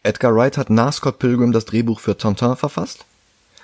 [0.03, 3.03] Edgar Wright hat nach Scott Pilgrim das Drehbuch für Tintin verfasst.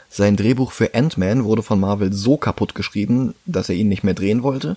[0.09, 4.13] Sein Drehbuch für Ant-Man wurde von Marvel so kaputt geschrieben, dass er ihn nicht mehr
[4.13, 4.75] drehen wollte.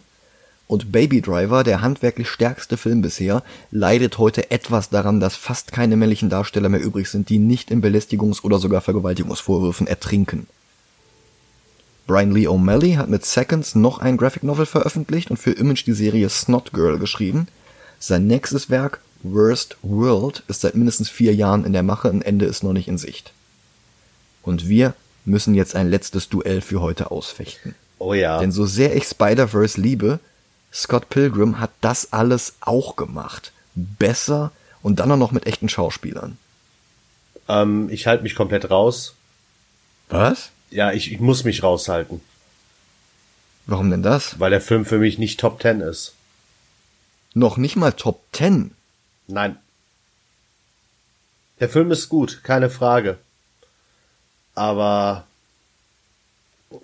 [0.68, 5.97] Und Baby Driver, der handwerklich stärkste Film bisher, leidet heute etwas daran, dass fast keine
[5.97, 10.47] männlichen Darsteller mehr übrig sind, die nicht in Belästigungs- oder sogar Vergewaltigungsvorwürfen ertrinken.
[12.07, 15.92] Brian Lee O'Malley hat mit Seconds noch ein Graphic Novel veröffentlicht und für Image die
[15.92, 17.48] Serie Snot Girl geschrieben.
[17.98, 22.46] Sein nächstes Werk, Worst World, ist seit mindestens vier Jahren in der Mache, ein Ende
[22.46, 23.32] ist noch nicht in Sicht.
[24.42, 24.94] Und wir
[25.24, 27.76] müssen jetzt ein letztes Duell für heute ausfechten.
[27.98, 28.40] Oh ja.
[28.40, 30.18] Denn so sehr ich Spider-Verse liebe,
[30.72, 33.53] Scott Pilgrim hat das alles auch gemacht.
[33.74, 34.50] Besser
[34.82, 36.38] und dann auch noch mit echten Schauspielern.
[37.48, 39.14] Ähm, ich halte mich komplett raus.
[40.09, 40.50] Was?
[40.73, 42.20] Ja, ich, ich muss mich raushalten,
[43.66, 44.41] Warum denn das?
[44.41, 46.14] weil der Film für mich nicht Top Ten ist.
[47.35, 48.73] Noch nicht mal Top 10.
[49.27, 49.57] Nein.
[51.61, 53.18] Der Film ist gut, keine Frage.
[54.55, 55.27] Aber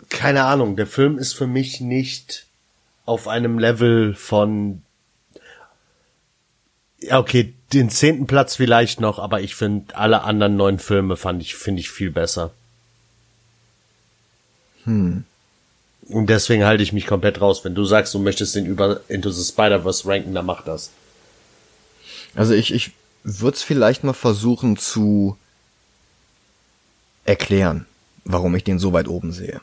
[0.09, 2.47] keine Ahnung, der Film ist für mich nicht
[3.07, 4.83] auf einem Level von
[7.01, 11.43] ja, okay, den zehnten Platz vielleicht noch, aber ich finde alle anderen neun Filme fand
[11.43, 12.51] ich finde ich viel besser.
[14.85, 15.25] Hm.
[16.09, 17.65] Und deswegen halte ich mich komplett raus.
[17.65, 20.91] Wenn du sagst, du möchtest den über Into the Spider-Verse ranken, dann mach das.
[22.35, 22.93] Also ich, ich
[23.25, 25.37] würde es vielleicht mal versuchen zu
[27.25, 27.87] erklären,
[28.25, 29.61] warum ich den so weit oben sehe.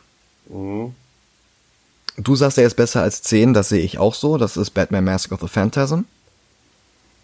[0.47, 4.37] Du sagst, er ist besser als 10, das sehe ich auch so.
[4.37, 6.01] Das ist Batman Mask of the Phantasm.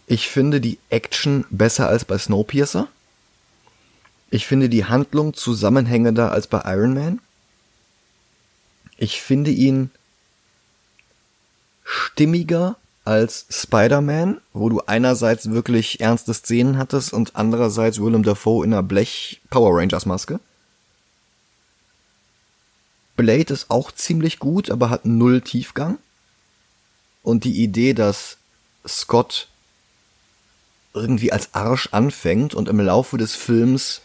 [0.07, 2.87] Ich finde die Action besser als bei Snowpiercer.
[4.31, 7.19] Ich finde die Handlung zusammenhängender als bei Iron Man.
[9.01, 9.89] Ich finde ihn
[11.83, 18.71] stimmiger als Spider-Man, wo du einerseits wirklich ernste Szenen hattest und andererseits Willem Dafoe in
[18.71, 20.39] einer Blech Power Rangers Maske.
[23.15, 25.97] Blade ist auch ziemlich gut, aber hat null Tiefgang.
[27.23, 28.37] Und die Idee, dass
[28.87, 29.47] Scott
[30.93, 34.01] irgendwie als Arsch anfängt und im Laufe des Films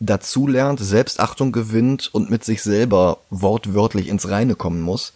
[0.00, 5.12] dazulernt, Selbstachtung gewinnt und mit sich selber wortwörtlich ins Reine kommen muss,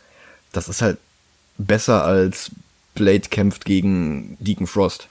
[0.52, 0.98] das ist halt
[1.58, 2.50] besser als
[2.94, 5.08] Blade kämpft gegen Deacon Frost.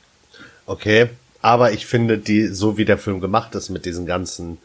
[0.65, 1.09] Okay,
[1.41, 4.57] aber ich finde, die, so wie der Film gemacht ist mit diesen ganzen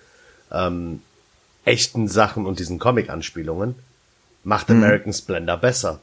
[0.50, 1.00] ähm,
[1.64, 3.74] echten Sachen und diesen Comic-Anspielungen,
[4.42, 6.00] macht American Splendor besser.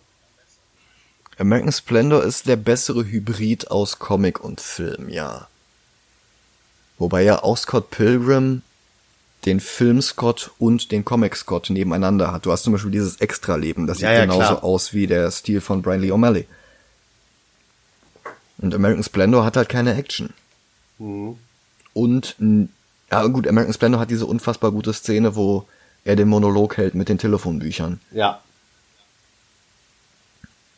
[1.37, 5.47] American Splendor ist der bessere Hybrid aus Comic und Film, ja.
[6.97, 8.61] Wobei ja auch Scott Pilgrim
[9.45, 12.45] den Film Scott und den Comic Scott nebeneinander hat.
[12.45, 14.63] Du hast zum Beispiel dieses Extra-Leben, das sieht Ja, ja, genauso klar.
[14.63, 16.45] aus wie der Stil von Brian Lee O'Malley.
[18.59, 20.31] Und American Splendor hat halt keine Action.
[21.93, 22.69] Und, n-
[23.09, 25.67] ja gut, American Splendor hat diese unfassbar gute Szene, wo
[26.03, 27.99] er den Monolog hält mit den Telefonbüchern.
[28.11, 28.41] Ja.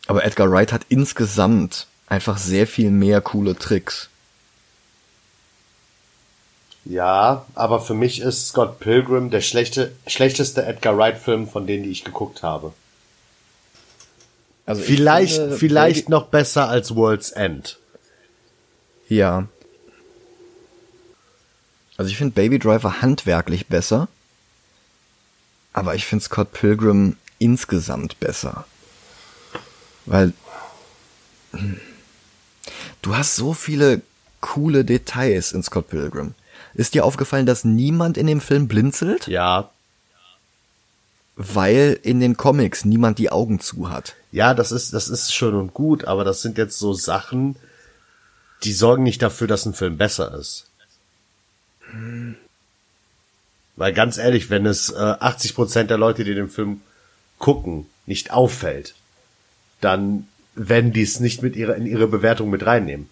[0.08, 4.10] Aber Edgar Wright hat insgesamt einfach sehr viel mehr coole Tricks.
[6.86, 11.92] Ja, aber für mich ist Scott Pilgrim der schlechte, schlechteste Edgar Wright-Film von denen, die
[11.92, 12.74] ich geguckt habe.
[14.66, 17.78] Also ich Vielleicht, finde, vielleicht noch besser als World's End.
[19.08, 19.48] Ja.
[21.98, 24.08] Also ich finde Baby Driver handwerklich besser,
[25.74, 28.66] aber ich finde Scott Pilgrim insgesamt besser.
[30.06, 30.34] Weil
[31.52, 31.80] hm,
[33.02, 34.02] du hast so viele
[34.42, 36.34] coole Details in Scott Pilgrim.
[36.76, 39.28] Ist dir aufgefallen, dass niemand in dem Film blinzelt?
[39.28, 39.70] Ja.
[41.36, 44.16] Weil in den Comics niemand die Augen zu hat.
[44.32, 47.56] Ja, das ist, das ist schön und gut, aber das sind jetzt so Sachen,
[48.64, 50.68] die sorgen nicht dafür, dass ein Film besser ist.
[53.76, 56.82] Weil ganz ehrlich, wenn es äh, 80% der Leute, die den Film
[57.40, 58.96] gucken, nicht auffällt,
[59.82, 63.10] dann werden die es nicht mit ihrer, in ihre Bewertung mit reinnehmen.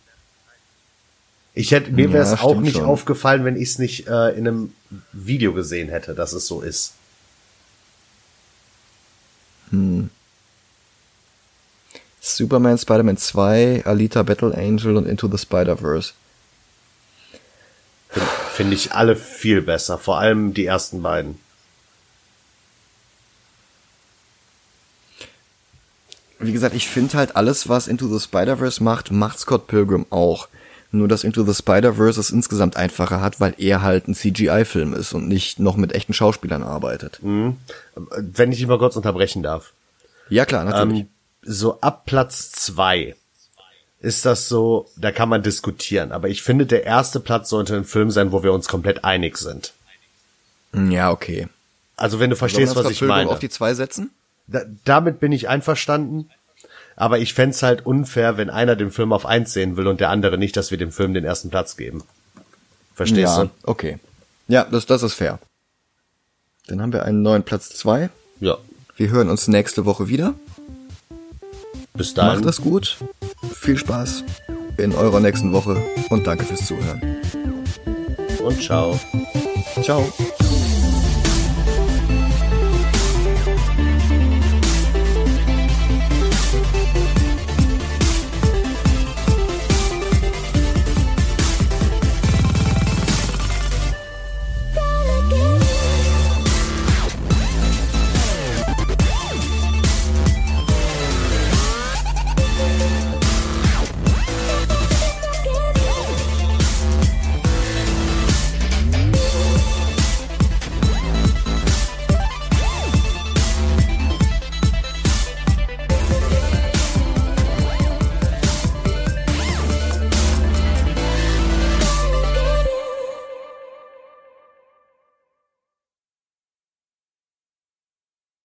[1.53, 2.85] Ich hätte, mir wäre es Ja, auch nicht schon.
[2.85, 4.73] aufgefallen, wenn ich es nicht äh, in einem
[5.11, 6.93] Video gesehen hätte, dass es so ist.
[12.19, 16.13] Superman, Spider-Man 2, Alita Battle Angel und Into the Spider-Verse.
[18.53, 21.39] Finde ich alle viel besser, vor allem die ersten beiden.
[26.39, 30.47] Wie gesagt, ich finde halt alles, was Into the Spider-Verse macht, macht Scott Pilgrim auch.
[30.93, 35.13] Nur, dass Into the Spider-Verse es insgesamt einfacher hat, weil er halt ein CGI-Film ist
[35.13, 37.19] und nicht noch mit echten Schauspielern arbeitet.
[37.21, 39.71] Wenn ich dich mal kurz unterbrechen darf.
[40.29, 41.01] Ja, klar, natürlich.
[41.01, 41.07] Ähm,
[41.43, 43.15] so ab Platz zwei
[44.01, 46.11] ist das so, da kann man diskutieren.
[46.11, 49.37] Aber ich finde, der erste Platz sollte ein Film sein, wo wir uns komplett einig
[49.37, 49.73] sind.
[50.73, 51.47] ja, okay.
[51.95, 53.29] Also wenn du verstehst, was ich meine.
[53.29, 54.09] auf die zwei setzen?
[54.47, 56.31] Da, damit bin ich einverstanden.
[56.95, 60.09] Aber ich fänd's halt unfair, wenn einer den Film auf eins sehen will und der
[60.09, 62.03] andere nicht, dass wir dem Film den ersten Platz geben.
[62.93, 63.49] Verstehst ja, du?
[63.63, 63.99] okay.
[64.47, 65.39] Ja, das, das ist fair.
[66.67, 68.09] Dann haben wir einen neuen Platz zwei.
[68.39, 68.57] Ja.
[68.95, 70.35] Wir hören uns nächste Woche wieder.
[71.93, 72.39] Bis dahin.
[72.39, 72.97] Macht es gut.
[73.53, 74.23] Viel Spaß
[74.77, 77.17] in eurer nächsten Woche und danke fürs Zuhören.
[78.43, 78.99] und ciao.
[79.81, 80.11] Ciao.